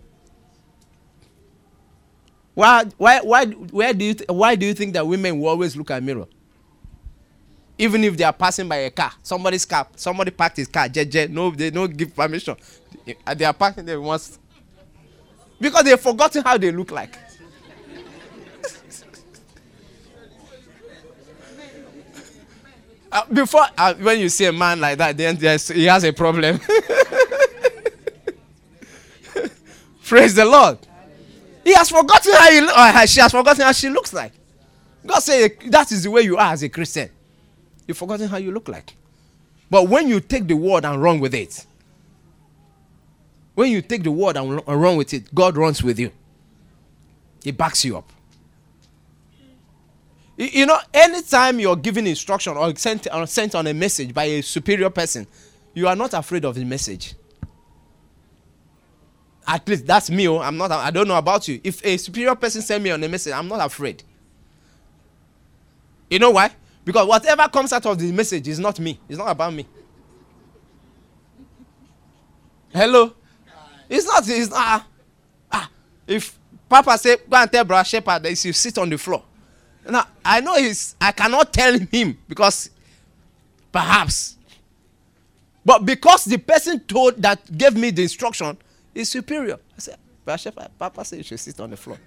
Why, 2.61 2.85
why, 2.99 3.20
why, 3.20 3.46
where 3.46 3.94
do 3.94 4.05
you 4.05 4.14
why 4.29 4.55
do 4.55 4.66
you 4.66 4.75
think 4.75 4.92
that 4.92 5.07
women 5.07 5.40
will 5.40 5.49
always 5.49 5.75
look 5.75 5.90
at 5.92 6.03
mirror? 6.03 6.27
Even 7.79 8.05
if 8.05 8.18
they 8.18 8.25
are 8.25 8.35
passing 8.35 8.68
by 8.68 8.77
a 8.77 8.90
car, 8.90 9.12
somebody's 9.23 9.64
car, 9.64 9.87
somebody 9.96 10.31
parked 10.31 10.59
his 10.59 10.68
car, 10.68 10.87
JJ, 10.87 11.31
no, 11.31 11.51
they 11.53 11.70
don't 11.70 11.96
give 11.96 12.14
permission. 12.14 12.55
They 13.35 13.46
are 13.46 13.55
parking 13.55 13.87
there 13.87 13.99
once 13.99 14.38
because 15.59 15.85
they've 15.85 15.99
forgotten 15.99 16.44
how 16.44 16.59
they 16.59 16.70
look 16.70 16.90
like. 16.90 17.16
uh, 23.11 23.25
before, 23.33 23.64
uh, 23.79 23.94
when 23.94 24.20
you 24.20 24.29
see 24.29 24.44
a 24.44 24.53
man 24.53 24.83
like 24.83 24.99
that, 24.99 25.16
then 25.16 25.38
he 25.38 25.87
has 25.87 26.05
a 26.05 26.12
problem. 26.12 26.61
Praise 30.05 30.35
the 30.35 30.44
Lord. 30.44 30.77
He 31.64 31.75
has 31.75 31.90
forgotten 31.90 32.33
how 32.33 32.51
he, 32.51 32.61
or 32.61 32.70
uh, 32.70 33.07
she 33.07 33.20
has 33.20 33.33
forgotten 33.33 33.62
how 33.62 33.73
she 33.73 33.88
looks 33.88 34.12
like. 34.12 34.33
God 35.05 35.20
said 35.20 35.53
that 35.68 35.92
is 35.92 36.03
the 36.05 36.11
way 36.11 36.23
you 36.23 36.37
are 36.37 36.53
as 36.53 36.62
a 36.62 36.68
Christian. 36.68 37.11
You've 37.87 37.99
forgotten 37.99 38.29
how 38.29 38.37
you 38.37 38.53
look 38.53 38.68
like. 38.68 38.94
But 39.68 39.88
when 39.88 40.09
you 40.09 40.20
take 40.20 40.46
the 40.46 40.57
word 40.57 40.85
and 40.85 41.01
run 41.03 41.20
with 41.20 41.35
it, 41.35 41.66
when 43.55 43.70
you 43.70 43.83
take 43.83 44.03
the 44.03 44.11
word 44.11 44.37
and 44.37 44.62
run 44.66 44.96
with 44.96 45.12
it, 45.12 45.35
God 45.35 45.57
runs 45.57 45.83
with 45.83 45.99
you. 45.99 46.12
He 47.42 47.51
backs 47.53 47.85
you 47.85 47.99
up. 47.99 48.11
You 50.37 50.64
know, 50.64 50.79
anytime 50.94 51.61
you're 51.61 51.77
given 51.77 52.07
instruction 52.07 52.57
or 52.57 52.75
sent, 52.75 53.07
or 53.12 53.27
sent 53.27 53.55
on 53.55 53.66
a 53.66 53.75
message 53.75 54.14
by 54.14 54.25
a 54.25 54.42
superior 54.42 54.88
person, 54.88 55.27
you 55.75 55.87
are 55.87 55.96
not 55.96 56.14
afraid 56.14 56.44
of 56.46 56.55
the 56.55 56.64
message. 56.64 57.14
At 59.50 59.68
least 59.68 59.84
that's 59.84 60.08
me. 60.10 60.28
Oh, 60.28 60.38
I'm 60.38 60.56
not. 60.56 60.70
I 60.70 60.92
don't 60.92 61.08
know 61.08 61.18
about 61.18 61.48
you. 61.48 61.60
If 61.64 61.84
a 61.84 61.96
superior 61.96 62.36
person 62.36 62.62
send 62.62 62.84
me 62.84 62.90
on 62.92 63.02
a 63.02 63.08
message, 63.08 63.32
I'm 63.32 63.48
not 63.48 63.66
afraid. 63.66 64.00
You 66.08 66.20
know 66.20 66.30
why? 66.30 66.52
Because 66.84 67.04
whatever 67.08 67.48
comes 67.48 67.72
out 67.72 67.84
of 67.84 67.98
the 67.98 68.12
message 68.12 68.46
is 68.46 68.60
not 68.60 68.78
me. 68.78 69.00
It's 69.08 69.18
not 69.18 69.28
about 69.28 69.52
me. 69.52 69.66
Hello. 72.72 73.12
It's 73.88 74.06
not. 74.06 74.28
It's 74.28 74.50
not. 74.50 74.58
Ah, 74.60 74.86
ah. 75.50 75.70
if 76.06 76.38
Papa 76.68 76.96
say 76.96 77.16
go 77.28 77.36
and 77.36 77.50
tell 77.50 77.64
Brother 77.64 77.84
Shepherd 77.84 78.22
that 78.22 78.44
you 78.44 78.52
sit 78.52 78.78
on 78.78 78.88
the 78.88 78.98
floor. 78.98 79.24
Now 79.88 80.06
I 80.24 80.40
know 80.42 80.54
he's. 80.54 80.94
I 81.00 81.10
cannot 81.10 81.52
tell 81.52 81.76
him 81.76 82.16
because 82.28 82.70
perhaps. 83.72 84.36
But 85.64 85.84
because 85.84 86.24
the 86.24 86.38
person 86.38 86.78
told 86.78 87.20
that 87.20 87.58
gave 87.58 87.76
me 87.76 87.90
the 87.90 88.02
instruction 88.02 88.56
is 88.94 89.09
superior. 89.09 89.59
I 89.76 89.81
said, 89.81 89.98
Pastor, 90.24 90.53
Papa 90.79 91.05
said 91.05 91.18
you 91.18 91.24
should 91.24 91.40
sit 91.40 91.59
on 91.61 91.70
the 91.70 91.76
floor. 91.76 91.98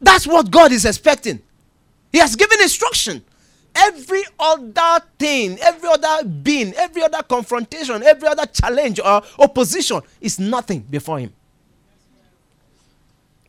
That's 0.00 0.26
what 0.26 0.50
God 0.50 0.72
is 0.72 0.84
expecting. 0.84 1.42
He 2.12 2.18
has 2.18 2.36
given 2.36 2.60
instruction. 2.60 3.24
Every 3.74 4.22
other 4.38 5.04
thing, 5.18 5.58
every 5.60 5.88
other 5.88 6.24
being, 6.24 6.72
every 6.74 7.02
other 7.02 7.22
confrontation, 7.22 8.02
every 8.02 8.28
other 8.28 8.46
challenge 8.46 8.98
or 8.98 9.22
opposition 9.38 10.00
is 10.20 10.38
nothing 10.38 10.80
before 10.80 11.20
him. 11.20 11.32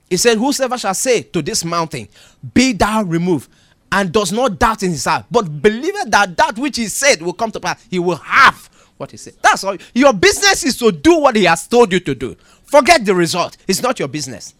He 0.10 0.17
said, 0.17 0.38
Whosoever 0.38 0.78
shall 0.78 0.93
say 0.93 1.22
to 1.24 1.41
this 1.41 1.63
mountain, 1.63 2.08
Be 2.54 2.74
thou 2.74 3.04
removed, 3.04 3.50
and 3.91 4.12
does 4.12 4.32
not 4.32 4.60
doubt 4.60 4.84
in 4.84 4.91
his 4.91 5.06
heart, 5.06 5.25
but 5.32 5.62
believeth 5.62 6.12
that 6.12 6.38
that 6.38 6.58
which 6.58 6.78
he 6.78 6.88
said 6.88 7.21
will 7.21 7.34
come 7.34 7.52
to 7.52 7.60
pass, 7.60 7.86
he 7.89 7.99
will 7.99 8.17
have 8.17 8.69
what 8.97 9.12
he 9.12 9.17
said. 9.17 9.34
That's 9.41 9.63
all. 9.63 9.78
Your 9.93 10.13
business 10.13 10.63
is 10.63 10.78
to 10.78 10.91
do 10.91 11.19
what 11.19 11.36
he 11.36 11.45
has 11.45 11.67
told 11.67 11.91
you 11.91 11.99
to 12.02 12.13
do. 12.13 12.36
Forget 12.65 13.06
the 13.06 13.15
result. 13.15 13.58
It's 13.67 13.82
not 13.82 13.97
your 13.97 14.08
business. 14.08 14.54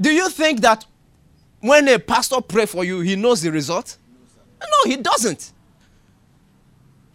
Do 0.00 0.10
you 0.10 0.30
think 0.30 0.60
that 0.60 0.86
when 1.60 1.88
a 1.88 1.98
pastor 1.98 2.40
pray 2.40 2.66
for 2.66 2.84
you, 2.84 3.00
he 3.00 3.16
knows 3.16 3.42
the 3.42 3.50
result? 3.50 3.98
No, 4.60 4.90
he 4.90 4.96
doesn't. 4.96 5.52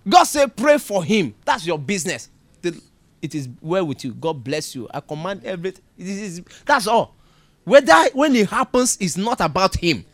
God 0.08 0.26
said, 0.26 0.56
pray 0.56 0.78
for 0.78 1.04
him. 1.04 1.34
That's 1.46 1.66
your 1.66 1.80
business. 1.80 2.30
It 2.62 3.36
is 3.36 3.48
well 3.62 3.86
with 3.86 4.04
you. 4.04 4.14
God 4.14 4.44
bless 4.44 4.76
you. 4.76 4.90
I 4.94 5.00
command 5.00 5.46
everything. 5.46 5.82
Is, 5.98 6.42
that's 6.66 6.88
all. 6.88 7.16
Whether 7.64 8.10
when 8.14 8.36
it 8.36 8.50
happens 8.50 8.98
is 8.98 9.18
not 9.18 9.40
about 9.42 9.76
him. 9.76 10.06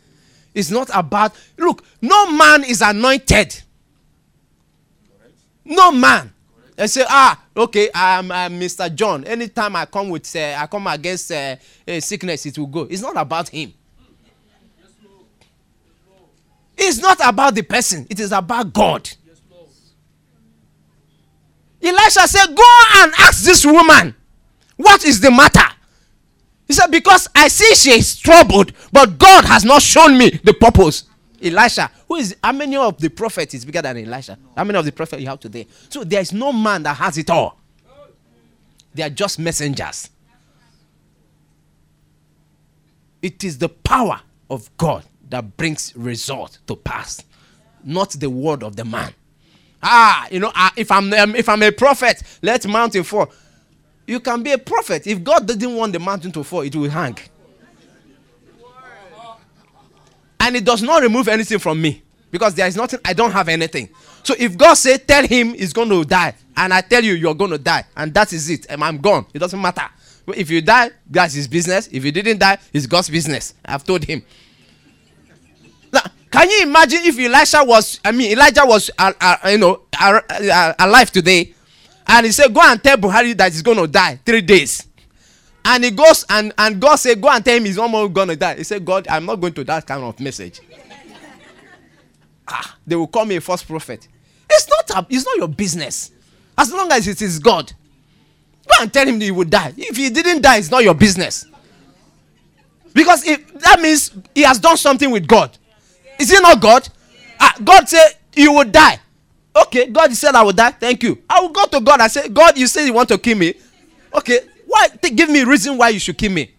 It's 0.54 0.70
not 0.70 0.90
about 0.92 1.32
look, 1.56 1.84
no 2.00 2.30
man 2.32 2.64
is 2.64 2.80
anointed. 2.82 3.62
No 5.64 5.92
man. 5.92 6.32
They 6.76 6.86
say, 6.86 7.04
ah, 7.08 7.38
okay, 7.54 7.90
I'm, 7.94 8.28
Mr. 8.58 8.92
John. 8.94 9.24
Anytime 9.24 9.76
I 9.76 9.84
come 9.84 10.08
with, 10.08 10.34
uh, 10.34 10.56
I 10.58 10.66
come 10.66 10.86
against 10.86 11.30
uh, 11.30 11.56
sickness, 12.00 12.46
it 12.46 12.58
will 12.58 12.66
go. 12.66 12.82
It's 12.82 13.02
not 13.02 13.16
about 13.18 13.50
him. 13.50 13.74
It's 16.78 16.98
not 16.98 17.18
about 17.22 17.54
the 17.54 17.60
person. 17.62 18.06
It 18.08 18.18
is 18.18 18.32
about 18.32 18.72
God. 18.72 19.10
Elisha 21.82 22.26
said, 22.26 22.46
Go 22.54 22.80
and 22.96 23.12
ask 23.18 23.44
this 23.44 23.64
woman, 23.64 24.14
what 24.76 25.04
is 25.04 25.20
the 25.20 25.30
matter? 25.30 25.69
He 26.70 26.74
said, 26.74 26.92
Because 26.92 27.26
I 27.34 27.48
see 27.48 27.74
she 27.74 27.90
is 27.98 28.16
troubled, 28.16 28.72
but 28.92 29.18
God 29.18 29.44
has 29.44 29.64
not 29.64 29.82
shown 29.82 30.16
me 30.16 30.30
the 30.44 30.54
purpose. 30.54 31.02
Elisha, 31.42 31.90
who 32.06 32.14
is 32.14 32.36
how 32.44 32.52
many 32.52 32.76
of 32.76 32.96
the 33.00 33.08
prophets 33.08 33.54
is 33.54 33.64
bigger 33.64 33.82
than 33.82 33.96
Elisha? 33.96 34.38
How 34.56 34.62
many 34.62 34.78
of 34.78 34.84
the 34.84 34.92
prophets 34.92 35.20
you 35.20 35.26
have 35.26 35.40
today? 35.40 35.66
So 35.88 36.04
there 36.04 36.20
is 36.20 36.32
no 36.32 36.52
man 36.52 36.84
that 36.84 36.94
has 36.94 37.18
it 37.18 37.28
all. 37.28 37.58
They 38.94 39.02
are 39.02 39.10
just 39.10 39.40
messengers. 39.40 40.10
It 43.20 43.42
is 43.42 43.58
the 43.58 43.68
power 43.68 44.20
of 44.48 44.70
God 44.76 45.04
that 45.28 45.56
brings 45.56 45.92
result 45.96 46.58
to 46.68 46.76
pass, 46.76 47.24
not 47.82 48.10
the 48.10 48.30
word 48.30 48.62
of 48.62 48.76
the 48.76 48.84
man. 48.84 49.12
Ah, 49.82 50.28
you 50.30 50.38
know, 50.38 50.52
uh, 50.54 50.70
if 50.76 50.92
I'm 50.92 51.12
um, 51.14 51.34
if 51.34 51.48
I'm 51.48 51.64
a 51.64 51.72
prophet, 51.72 52.22
let 52.42 52.64
mountain 52.68 53.02
fall. 53.02 53.32
You 54.10 54.18
can 54.18 54.42
be 54.42 54.50
a 54.50 54.58
prophet. 54.58 55.06
If 55.06 55.22
God 55.22 55.46
didn't 55.46 55.76
want 55.76 55.92
the 55.92 56.00
mountain 56.00 56.32
to 56.32 56.42
fall, 56.42 56.62
it 56.62 56.74
will 56.74 56.90
hang. 56.90 57.16
And 60.40 60.56
it 60.56 60.64
does 60.64 60.82
not 60.82 61.00
remove 61.00 61.28
anything 61.28 61.60
from 61.60 61.80
me 61.80 62.02
because 62.28 62.56
there 62.56 62.66
is 62.66 62.74
nothing. 62.74 62.98
I 63.04 63.12
don't 63.12 63.30
have 63.30 63.48
anything. 63.48 63.88
So 64.24 64.34
if 64.36 64.58
God 64.58 64.74
say, 64.74 64.98
tell 64.98 65.24
him 65.24 65.54
he's 65.54 65.72
going 65.72 65.90
to 65.90 66.04
die, 66.04 66.34
and 66.56 66.74
I 66.74 66.80
tell 66.80 67.04
you 67.04 67.12
you're 67.14 67.36
going 67.36 67.52
to 67.52 67.58
die, 67.58 67.84
and 67.96 68.12
that 68.14 68.32
is 68.32 68.50
it, 68.50 68.66
and 68.68 68.82
I'm 68.82 68.98
gone. 68.98 69.26
It 69.32 69.38
doesn't 69.38 69.60
matter. 69.60 69.88
If 70.26 70.50
you 70.50 70.60
die, 70.60 70.90
that's 71.08 71.34
his 71.34 71.46
business. 71.46 71.88
If 71.92 72.04
you 72.04 72.10
didn't 72.10 72.38
die, 72.38 72.58
it's 72.72 72.86
God's 72.86 73.10
business. 73.10 73.54
I've 73.64 73.84
told 73.84 74.02
him. 74.02 74.24
Now, 75.92 76.02
can 76.32 76.50
you 76.50 76.62
imagine 76.64 77.02
if 77.04 77.16
Elisha 77.16 77.62
was, 77.62 78.00
I 78.04 78.10
mean, 78.10 78.32
Elijah 78.32 78.64
was, 78.64 78.90
uh, 78.98 79.12
uh, 79.20 79.36
you 79.50 79.58
know, 79.58 79.82
uh, 80.00 80.72
alive 80.80 81.12
today, 81.12 81.54
and 82.10 82.26
he 82.26 82.32
said, 82.32 82.52
"Go 82.52 82.60
and 82.62 82.82
tell 82.82 82.96
Buhari 82.98 83.36
that 83.36 83.52
he's 83.52 83.62
going 83.62 83.78
to 83.78 83.86
die 83.86 84.20
three 84.24 84.42
days." 84.42 84.86
And 85.64 85.84
he 85.84 85.90
goes 85.90 86.24
and, 86.28 86.52
and 86.56 86.80
God 86.80 86.96
said, 86.96 87.20
Go 87.20 87.28
and 87.28 87.44
tell 87.44 87.56
him 87.56 87.64
he's 87.64 87.78
almost 87.78 88.12
gonna 88.12 88.36
die. 88.36 88.56
He 88.56 88.64
said, 88.64 88.84
God, 88.84 89.06
I'm 89.08 89.26
not 89.26 89.36
going 89.36 89.52
to 89.54 89.64
that 89.64 89.86
kind 89.86 90.02
of 90.02 90.18
message. 90.18 90.60
ah, 92.48 92.76
they 92.86 92.96
will 92.96 93.06
call 93.06 93.24
me 93.26 93.36
a 93.36 93.40
false 93.40 93.62
prophet. 93.62 94.08
It's 94.48 94.68
not 94.68 95.04
a, 95.04 95.06
it's 95.14 95.24
not 95.24 95.36
your 95.36 95.48
business. 95.48 96.10
As 96.56 96.72
long 96.72 96.90
as 96.92 97.06
it 97.06 97.22
is 97.22 97.38
God. 97.38 97.72
Go 98.66 98.74
and 98.82 98.92
tell 98.92 99.06
him 99.06 99.20
he 99.20 99.30
will 99.30 99.44
die. 99.44 99.72
If 99.76 99.96
he 99.96 100.10
didn't 100.10 100.42
die, 100.42 100.58
it's 100.58 100.70
not 100.70 100.82
your 100.84 100.94
business. 100.94 101.46
Because 102.92 103.26
if 103.26 103.52
that 103.60 103.80
means 103.80 104.12
he 104.34 104.42
has 104.42 104.58
done 104.58 104.76
something 104.76 105.10
with 105.10 105.26
God. 105.26 105.56
Is 106.18 106.30
he 106.30 106.40
not 106.40 106.60
God? 106.60 106.88
Ah, 107.38 107.54
God 107.62 107.88
said 107.88 108.12
you 108.34 108.52
will 108.52 108.64
die. 108.64 108.98
Okay, 109.54 109.86
God 109.86 110.12
said 110.12 110.34
I 110.34 110.42
will 110.42 110.52
die. 110.52 110.70
Thank 110.70 111.02
you. 111.02 111.22
I 111.28 111.40
will 111.40 111.48
go 111.48 111.66
to 111.66 111.80
God 111.80 112.00
and 112.00 112.10
say, 112.10 112.28
God, 112.28 112.56
you 112.56 112.66
say 112.66 112.86
you 112.86 112.92
want 112.92 113.08
to 113.08 113.18
kill 113.18 113.36
me. 113.36 113.54
Okay, 114.14 114.40
why? 114.66 114.88
Give 115.02 115.28
me 115.28 115.42
a 115.42 115.46
reason 115.46 115.76
why 115.76 115.88
you 115.88 115.98
should 115.98 116.16
kill 116.16 116.32
me. 116.32 116.52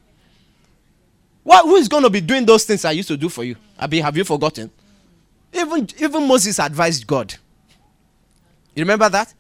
What, 1.44 1.66
who 1.66 1.76
is 1.76 1.88
going 1.88 2.04
to 2.04 2.10
be 2.10 2.22
doing 2.22 2.46
those 2.46 2.66
things 2.66 2.86
I 2.86 2.92
used 2.92 3.08
to 3.08 3.18
do 3.18 3.30
for 3.30 3.44
you? 3.44 3.56
Abi, 3.80 4.00
have 4.00 4.16
you 4.16 4.24
forgotten? 4.24 4.70
Even, 5.54 5.88
even 6.00 6.28
Moses 6.28 6.60
advised 6.60 7.08
God. 7.08 7.34
You 8.76 8.84
remember 8.84 9.10
that? 9.10 9.34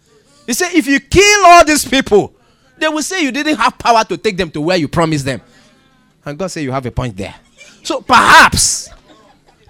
He 0.46 0.54
said, 0.54 0.74
if 0.74 0.88
you 0.88 1.00
kill 1.00 1.46
all 1.46 1.64
these 1.64 1.86
people, 1.86 2.34
they 2.78 2.88
will 2.88 3.04
say 3.04 3.24
you 3.24 3.32
didn't 3.32 3.58
have 3.58 3.78
power 3.78 4.04
to 4.06 4.18
take 4.18 4.36
them 4.36 4.50
to 4.52 4.62
where 4.62 4.78
you 4.78 4.88
promised 4.88 5.26
them. 5.26 5.42
And 6.26 6.38
God 6.38 6.48
said, 6.48 6.64
you 6.64 6.72
have 6.72 6.86
a 6.86 6.92
point 6.92 7.16
there. 7.16 7.36
So 7.84 8.02
perhaps, 8.02 8.90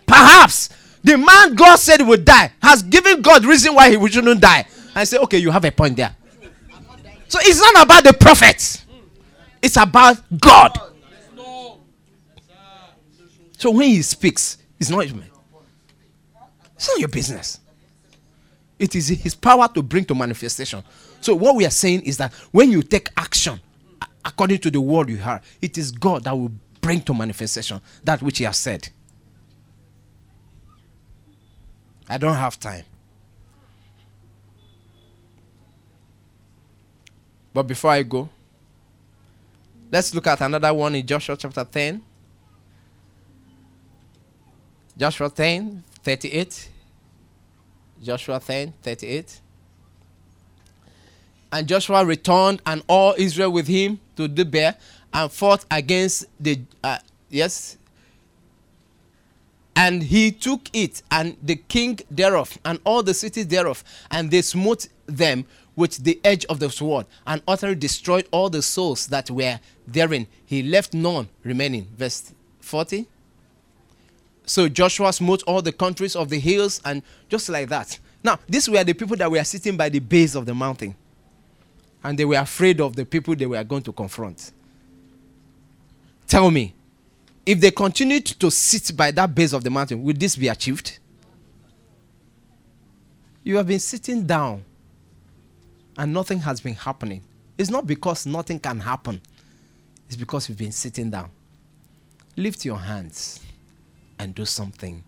perhaps 0.06 0.70
the 1.04 1.18
man 1.18 1.56
God 1.56 1.78
said 1.78 2.02
would 2.02 2.26
die 2.26 2.52
has 2.62 2.84
given 2.84 3.22
God 3.22 3.46
reason 3.46 3.74
why 3.76 3.90
he 3.96 4.08
shouldn't 4.10 4.42
die. 4.42 4.68
And 4.94 5.08
say, 5.08 5.18
okay, 5.20 5.38
you 5.38 5.52
have 5.52 5.64
a 5.64 5.72
point 5.72 5.96
there. 5.96 6.16
So 7.28 7.40
it's 7.42 7.60
not 7.60 7.86
about 7.86 8.04
the 8.04 8.14
prophets, 8.14 8.86
it's 9.62 9.78
about 9.78 10.18
God. 10.40 10.78
So 13.58 13.72
when 13.72 13.90
he 13.90 14.02
speaks, 14.02 14.58
it's 14.80 14.90
not 14.90 15.06
it's 15.06 16.88
not 16.88 17.00
your 17.00 17.10
business. 17.10 17.60
It 18.80 18.96
is 18.96 19.10
his 19.10 19.36
power 19.36 19.68
to 19.76 19.84
bring 19.84 20.04
to 20.06 20.16
manifestation. 20.16 20.84
So 21.22 21.36
what 21.36 21.56
we 21.56 21.66
are 21.68 21.72
saying 21.72 22.02
is 22.02 22.18
that 22.18 22.34
when 22.52 22.72
you 22.72 22.82
take 22.82 23.10
action 23.16 23.62
according 24.26 24.58
to 24.60 24.72
the 24.72 24.82
word 24.82 25.10
you 25.10 25.18
heard, 25.18 25.42
it 25.62 25.78
is 25.78 25.92
God 25.92 26.24
that 26.24 26.36
will 26.36 26.52
bring 26.82 27.02
to 27.02 27.14
manifestation 27.14 27.80
that 28.04 28.22
which 28.24 28.40
he 28.40 28.44
has 28.46 28.58
said. 28.58 28.90
I 32.12 32.18
don't 32.18 32.36
have 32.36 32.60
time. 32.60 32.84
But 37.54 37.64
before 37.64 37.92
I 37.92 38.04
go, 38.04 38.28
let's 39.90 40.14
look 40.14 40.28
at 40.28 40.42
another 40.42 40.74
one 40.74 40.94
in 40.96 41.08
Joshua 41.08 41.38
chapter 41.38 41.64
10. 41.64 42.02
Joshua 44.98 45.30
10, 45.30 45.86
38. 46.04 46.70
Joshua 48.04 48.42
10, 48.42 48.74
38. 48.84 49.40
And 51.54 51.66
Joshua 51.66 52.04
returned 52.04 52.62
and 52.66 52.84
all 52.90 53.16
Israel 53.18 53.54
with 53.54 53.68
him 53.68 54.02
to 54.18 54.28
Debir 54.28 54.76
and 55.14 55.32
fought 55.32 55.64
against 55.72 56.26
the, 56.38 56.60
uh, 56.84 56.98
yes, 57.30 57.78
and 59.82 60.04
he 60.04 60.32
took 60.32 60.70
it 60.74 61.02
and 61.10 61.36
the 61.42 61.56
king 61.56 62.00
thereof 62.12 62.56
and 62.64 62.80
all 62.84 63.02
the 63.02 63.16
cities 63.16 63.48
thereof 63.48 63.84
and 64.12 64.30
they 64.30 64.44
smote 64.44 64.88
them 65.08 65.44
with 65.76 66.04
the 66.04 66.22
edge 66.24 66.46
of 66.46 66.60
the 66.60 66.70
sword 66.70 67.08
and 67.26 67.42
utterly 67.48 67.74
destroyed 67.74 68.28
all 68.30 68.48
the 68.48 68.62
souls 68.62 69.08
that 69.08 69.32
were 69.32 69.60
therein. 69.88 70.28
He 70.46 70.62
left 70.62 70.94
none 70.94 71.28
remaining. 71.44 71.88
Verse 71.98 72.32
40. 72.60 73.08
So 74.46 74.70
Joshua 74.70 75.12
smote 75.14 75.42
all 75.48 75.64
the 75.64 75.72
countries 75.72 76.16
of 76.16 76.30
the 76.30 76.38
hills 76.40 76.80
and 76.86 77.02
just 77.28 77.50
like 77.50 77.68
that. 77.70 77.98
Now, 78.24 78.38
these 78.48 78.70
were 78.70 78.84
the 78.84 78.94
people 78.94 79.18
that 79.18 79.32
were 79.32 79.44
sitting 79.44 79.78
by 79.78 79.90
the 79.90 79.98
base 80.00 80.36
of 80.36 80.46
the 80.46 80.54
mountain. 80.54 80.94
And 82.04 82.20
they 82.20 82.26
were 82.26 82.36
afraid 82.36 82.80
of 82.80 82.96
the 82.96 83.06
people 83.06 83.36
they 83.36 83.48
were 83.48 83.64
going 83.64 83.82
to 83.84 83.92
confront. 83.92 84.52
Tell 86.28 86.52
me, 86.52 86.76
if 87.46 87.60
they 87.60 87.72
continued 87.72 88.26
to 88.26 88.52
sit 88.52 88.96
by 88.96 89.12
that 89.12 89.34
base 89.34 89.54
of 89.54 89.64
the 89.64 89.70
mountain, 89.70 90.04
would 90.04 90.20
this 90.20 90.36
be 90.36 90.48
achieved? 90.48 91.00
You 93.44 93.58
have 93.58 93.68
been 93.68 93.80
sitting 93.80 94.26
down 94.26 94.64
and 95.98 96.14
nothing 96.14 96.40
has 96.40 96.62
been 96.62 96.76
happening. 96.76 97.24
It's 97.58 97.70
not 97.70 97.88
because 97.88 98.26
nothing 98.26 98.60
can 98.60 98.80
happen, 98.80 99.22
it's 100.08 100.16
because 100.16 100.48
you've 100.50 100.58
been 100.58 100.72
sitting 100.72 101.10
down. 101.10 101.30
Lift 102.38 102.64
your 102.64 102.78
hands 102.78 103.40
and 104.20 104.34
do 104.34 104.46
something. 104.46 105.04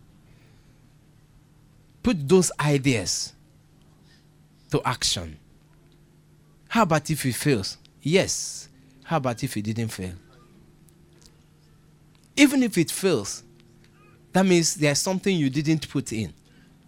Put 2.02 2.28
those 2.28 2.52
ideas 2.60 3.34
to 4.72 4.82
action. 4.84 5.38
How 6.68 6.84
about 6.84 7.10
if 7.10 7.26
it 7.26 7.36
fails? 7.36 7.78
Yes. 8.02 8.68
How 9.04 9.18
about 9.18 9.44
if 9.44 9.56
it 9.56 9.62
didn't 9.62 9.90
fail? 9.90 10.14
Even 12.36 12.64
if 12.64 12.78
it 12.78 12.92
fails, 12.92 13.44
that 14.32 14.46
means 14.46 14.76
there's 14.76 15.00
something 15.00 15.36
you 15.36 15.50
didn't 15.50 15.88
put 15.90 16.12
in. 16.12 16.34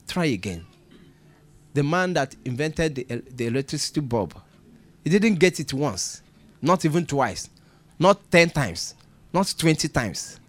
Try 0.07 0.25
again 0.25 0.65
the 1.75 1.83
man 1.83 2.13
that 2.13 2.33
invented 2.45 2.95
the, 2.95 3.03
the 3.35 3.47
electricity 3.47 3.99
bulb, 3.99 4.33
he 5.03 5.09
didn't 5.09 5.35
get 5.35 5.59
it 5.59 5.73
once, 5.73 6.21
not 6.61 6.85
even 6.85 7.05
twice, 7.05 7.49
not 7.99 8.31
10 8.31 8.49
times, 8.51 8.95
not 9.33 9.53
20 9.55 9.89
times, 9.89 10.39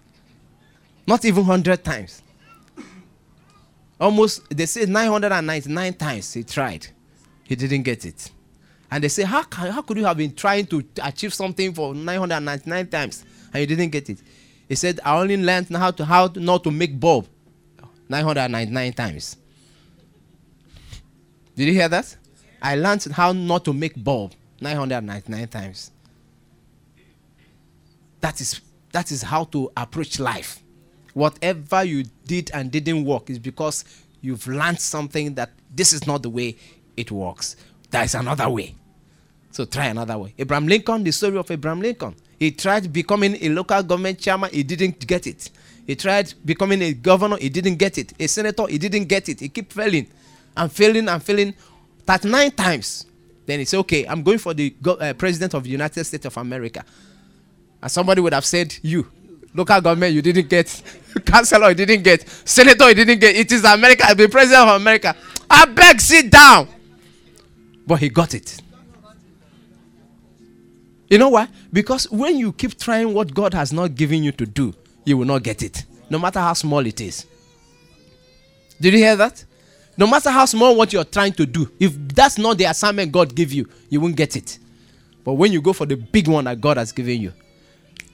not 1.04 1.24
even 1.24 1.44
100 1.44 1.82
times. 1.82 2.22
Almost, 4.00 4.48
they 4.56 4.66
say 4.66 4.86
999 4.86 5.94
times 5.94 6.32
he 6.32 6.44
tried. 6.44 6.86
He 7.42 7.56
didn't 7.56 7.82
get 7.82 8.04
it. 8.04 8.30
And 8.88 9.02
they 9.02 9.08
say, 9.08 9.24
how, 9.24 9.42
can, 9.42 9.72
how 9.72 9.82
could 9.82 9.96
you 9.96 10.04
have 10.04 10.16
been 10.16 10.34
trying 10.34 10.66
to 10.66 10.84
achieve 11.02 11.34
something 11.34 11.74
for 11.74 11.92
999 11.92 12.86
times 12.86 13.24
and 13.52 13.60
you 13.62 13.66
didn't 13.66 13.90
get 13.90 14.08
it? 14.10 14.18
He 14.68 14.74
said, 14.74 15.00
I 15.04 15.18
only 15.18 15.36
learned 15.36 15.68
how 15.68 15.90
to 15.92 16.04
how 16.04 16.30
not 16.34 16.64
to 16.64 16.70
make 16.70 16.98
bulb 16.98 17.28
999 18.08 18.92
times. 18.92 19.36
Did 21.54 21.68
you 21.68 21.72
hear 21.72 21.88
that? 21.88 22.16
I 22.60 22.74
learned 22.76 23.04
how 23.04 23.32
not 23.32 23.64
to 23.66 23.72
make 23.72 24.02
bulb 24.02 24.32
999 24.60 25.48
times. 25.48 25.90
That 28.20 28.40
is 28.40 28.60
that 28.92 29.12
is 29.12 29.22
how 29.22 29.44
to 29.44 29.70
approach 29.76 30.18
life. 30.18 30.60
Whatever 31.14 31.84
you 31.84 32.04
did 32.26 32.50
and 32.52 32.70
didn't 32.70 33.04
work 33.04 33.30
is 33.30 33.38
because 33.38 33.84
you've 34.20 34.46
learned 34.46 34.80
something 34.80 35.34
that 35.34 35.50
this 35.74 35.92
is 35.92 36.06
not 36.06 36.22
the 36.22 36.30
way 36.30 36.56
it 36.96 37.10
works. 37.10 37.56
There 37.90 38.02
is 38.02 38.14
another 38.14 38.48
way. 38.48 38.74
So 39.50 39.64
try 39.64 39.86
another 39.86 40.18
way. 40.18 40.34
Abraham 40.38 40.66
Lincoln, 40.66 41.04
the 41.04 41.12
story 41.12 41.38
of 41.38 41.50
Abraham 41.50 41.80
Lincoln. 41.80 42.14
He 42.38 42.50
tried 42.50 42.92
becoming 42.92 43.36
a 43.40 43.48
local 43.48 43.82
government 43.82 44.18
chairman, 44.18 44.50
he 44.52 44.62
didn't 44.62 45.06
get 45.06 45.26
it. 45.26 45.50
He 45.86 45.94
tried 45.94 46.34
becoming 46.44 46.82
a 46.82 46.92
governor, 46.92 47.36
he 47.38 47.48
didn't 47.48 47.76
get 47.76 47.96
it. 47.96 48.12
A 48.18 48.26
senator, 48.26 48.66
he 48.66 48.78
didn't 48.78 49.04
get 49.04 49.28
it. 49.28 49.40
He 49.40 49.48
kept 49.48 49.72
failing 49.72 50.08
and 50.56 50.70
failing 50.72 51.08
and 51.08 51.22
failing 51.22 51.54
39 52.06 52.50
times. 52.52 53.06
Then 53.46 53.60
he 53.60 53.64
said, 53.64 53.78
okay, 53.78 54.04
I'm 54.06 54.22
going 54.22 54.38
for 54.38 54.52
the 54.52 54.70
go- 54.82 54.94
uh, 54.94 55.12
president 55.14 55.54
of 55.54 55.62
the 55.62 55.70
United 55.70 56.04
States 56.04 56.26
of 56.26 56.36
America. 56.36 56.84
And 57.80 57.90
somebody 57.90 58.20
would 58.20 58.32
have 58.32 58.44
said, 58.44 58.74
you, 58.82 59.06
local 59.54 59.80
government, 59.80 60.12
you 60.12 60.22
didn't 60.22 60.48
get. 60.48 60.82
Councilor, 61.24 61.68
you 61.70 61.74
didn't 61.76 62.02
get. 62.02 62.28
Senator, 62.28 62.88
you 62.88 62.94
didn't 62.96 63.20
get. 63.20 63.36
It 63.36 63.52
is 63.52 63.64
America, 63.64 64.04
I'll 64.06 64.16
be 64.16 64.26
president 64.26 64.68
of 64.68 64.80
America. 64.80 65.14
I 65.48 65.66
beg, 65.66 66.00
sit 66.00 66.30
down. 66.30 66.68
But 67.86 67.96
he 68.00 68.08
got 68.08 68.34
it. 68.34 68.60
You 71.08 71.18
know 71.18 71.28
why? 71.28 71.48
Because 71.72 72.10
when 72.10 72.36
you 72.36 72.52
keep 72.52 72.78
trying 72.78 73.14
what 73.14 73.32
God 73.32 73.54
has 73.54 73.72
not 73.72 73.94
given 73.94 74.24
you 74.24 74.32
to 74.32 74.46
do, 74.46 74.74
you 75.04 75.16
will 75.16 75.24
not 75.24 75.42
get 75.42 75.62
it, 75.62 75.84
no 76.10 76.18
matter 76.18 76.40
how 76.40 76.52
small 76.52 76.84
it 76.84 77.00
is. 77.00 77.26
Did 78.80 78.92
you 78.92 78.98
hear 78.98 79.16
that? 79.16 79.44
No 79.96 80.06
matter 80.06 80.30
how 80.30 80.44
small 80.44 80.76
what 80.76 80.92
you're 80.92 81.04
trying 81.04 81.32
to 81.34 81.46
do, 81.46 81.70
if 81.78 81.96
that's 82.08 82.38
not 82.38 82.58
the 82.58 82.64
assignment 82.64 83.12
God 83.12 83.34
gave 83.34 83.52
you, 83.52 83.68
you 83.88 84.00
won't 84.00 84.16
get 84.16 84.36
it. 84.36 84.58
But 85.24 85.34
when 85.34 85.52
you 85.52 85.60
go 85.62 85.72
for 85.72 85.86
the 85.86 85.96
big 85.96 86.28
one 86.28 86.44
that 86.44 86.60
God 86.60 86.76
has 86.76 86.92
given 86.92 87.20
you, 87.20 87.32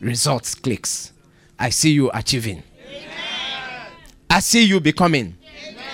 results 0.01 0.55
clicks. 0.55 1.13
I 1.59 1.71
see 1.71 1.91
you 1.93 2.11
achieving. 2.13 2.63
Amen. 2.89 3.93
I 4.31 4.41
see 4.41 4.65
you 4.65 4.81
becoming. 4.81 5.37
Amen. 5.67 5.85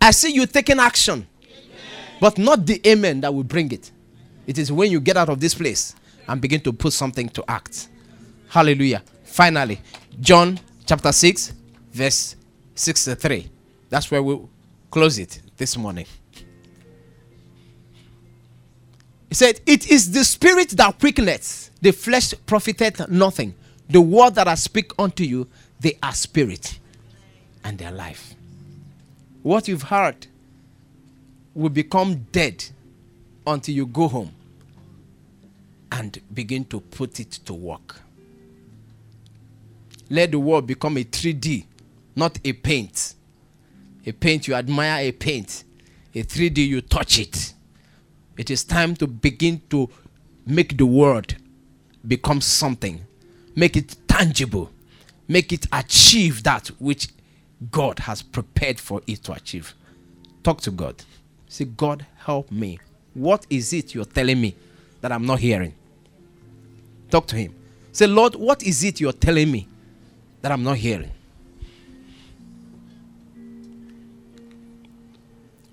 I 0.00 0.10
see 0.12 0.32
you 0.32 0.46
taking 0.46 0.78
action. 0.78 1.26
Amen. 1.42 1.60
But 2.20 2.38
not 2.38 2.64
the 2.64 2.80
amen 2.86 3.22
that 3.22 3.34
will 3.34 3.44
bring 3.44 3.72
it. 3.72 3.90
It 4.46 4.58
is 4.58 4.70
when 4.70 4.90
you 4.90 5.00
get 5.00 5.16
out 5.16 5.28
of 5.28 5.40
this 5.40 5.54
place 5.54 5.94
and 6.30 6.40
begin 6.40 6.60
to 6.60 6.72
put 6.72 6.92
something 6.92 7.28
to 7.28 7.44
act. 7.48 7.88
Hallelujah. 8.48 9.02
Finally, 9.24 9.80
John 10.20 10.60
chapter 10.86 11.10
6, 11.10 11.52
verse 11.92 12.36
63. 12.76 13.50
That's 13.88 14.08
where 14.12 14.22
we'll 14.22 14.48
close 14.92 15.18
it 15.18 15.42
this 15.56 15.76
morning. 15.76 16.06
He 19.28 19.34
said, 19.34 19.60
It 19.66 19.90
is 19.90 20.12
the 20.12 20.24
spirit 20.24 20.70
that 20.70 21.00
quickeneth, 21.00 21.70
the 21.82 21.90
flesh 21.90 22.32
profiteth 22.46 23.08
nothing. 23.08 23.54
The 23.88 24.00
word 24.00 24.36
that 24.36 24.46
I 24.46 24.54
speak 24.54 24.92
unto 25.00 25.24
you, 25.24 25.48
they 25.80 25.98
are 26.00 26.12
spirit 26.12 26.78
and 27.64 27.76
their 27.76 27.90
life. 27.90 28.34
What 29.42 29.66
you've 29.66 29.82
heard 29.82 30.28
will 31.54 31.70
become 31.70 32.26
dead 32.30 32.66
until 33.44 33.74
you 33.74 33.86
go 33.86 34.06
home 34.06 34.32
and 35.92 36.20
begin 36.32 36.64
to 36.66 36.80
put 36.80 37.20
it 37.20 37.30
to 37.44 37.54
work. 37.54 38.00
Let 40.08 40.32
the 40.32 40.38
world 40.38 40.66
become 40.66 40.96
a 40.96 41.04
3D, 41.04 41.64
not 42.16 42.38
a 42.44 42.52
paint. 42.52 43.14
A 44.06 44.12
paint, 44.12 44.48
you 44.48 44.54
admire 44.54 45.08
a 45.08 45.12
paint. 45.12 45.64
A 46.14 46.22
3D, 46.22 46.66
you 46.66 46.80
touch 46.80 47.18
it. 47.18 47.54
It 48.36 48.50
is 48.50 48.64
time 48.64 48.96
to 48.96 49.06
begin 49.06 49.62
to 49.70 49.88
make 50.46 50.76
the 50.76 50.86
world 50.86 51.36
become 52.06 52.40
something, 52.40 53.00
make 53.54 53.76
it 53.76 53.96
tangible, 54.08 54.70
make 55.28 55.52
it 55.52 55.66
achieve 55.72 56.42
that 56.42 56.68
which 56.80 57.08
God 57.70 58.00
has 58.00 58.22
prepared 58.22 58.80
for 58.80 59.02
it 59.06 59.22
to 59.24 59.32
achieve. 59.32 59.74
Talk 60.42 60.60
to 60.62 60.70
God. 60.70 61.04
Say, 61.48 61.66
God, 61.66 62.06
help 62.16 62.50
me. 62.50 62.78
What 63.14 63.46
is 63.50 63.72
it 63.72 63.94
you're 63.94 64.04
telling 64.04 64.40
me 64.40 64.54
that 65.00 65.12
I'm 65.12 65.26
not 65.26 65.40
hearing? 65.40 65.74
Talk 67.10 67.26
to 67.28 67.36
Him. 67.36 67.54
Say, 67.92 68.06
Lord, 68.06 68.34
what 68.36 68.62
is 68.62 68.84
it 68.84 69.00
you're 69.00 69.12
telling 69.12 69.50
me 69.50 69.68
that 70.42 70.52
I'm 70.52 70.62
not 70.62 70.76
hearing? 70.76 71.10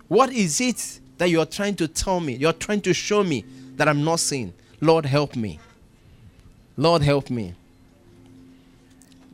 What 0.07 0.31
is 0.31 0.59
it 0.61 0.99
that 1.17 1.29
you're 1.29 1.45
trying 1.45 1.75
to 1.75 1.87
tell 1.87 2.19
me? 2.19 2.35
You're 2.35 2.53
trying 2.53 2.81
to 2.81 2.93
show 2.93 3.23
me 3.23 3.45
that 3.75 3.87
I'm 3.87 4.03
not 4.03 4.19
seeing. 4.19 4.53
Lord, 4.81 5.05
help 5.05 5.35
me. 5.35 5.59
Lord, 6.77 7.01
help 7.01 7.29
me. 7.29 7.53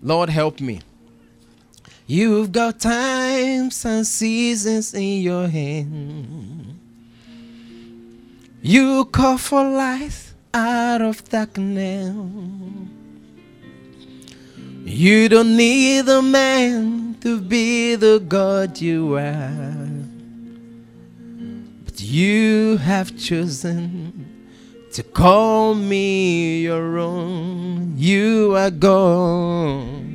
Lord, 0.02 0.30
help 0.30 0.60
me. 0.60 0.82
You've 2.08 2.52
got 2.52 2.80
times 2.80 3.86
and 3.86 4.06
seasons 4.06 4.94
in 4.94 5.22
your 5.22 5.48
hand. 5.48 6.80
You 8.62 9.06
call 9.06 9.38
for 9.38 9.64
life 9.64 10.33
out 10.54 11.02
of 11.02 11.28
darkness. 11.30 12.16
You 14.86 15.30
don't 15.30 15.58
need 15.58 16.08
a 16.08 16.22
man 16.22 17.16
to 17.22 17.40
be 17.42 17.96
the 17.96 18.20
God 18.20 18.80
you 18.80 19.16
are. 19.16 19.88
But 21.86 22.02
you 22.02 22.78
have 22.78 23.18
chosen 23.18 24.46
to 24.92 25.02
call 25.02 25.74
me 25.74 26.62
your 26.62 27.00
own. 27.00 27.94
You 27.98 28.56
are 28.56 28.70
gone 28.70 30.13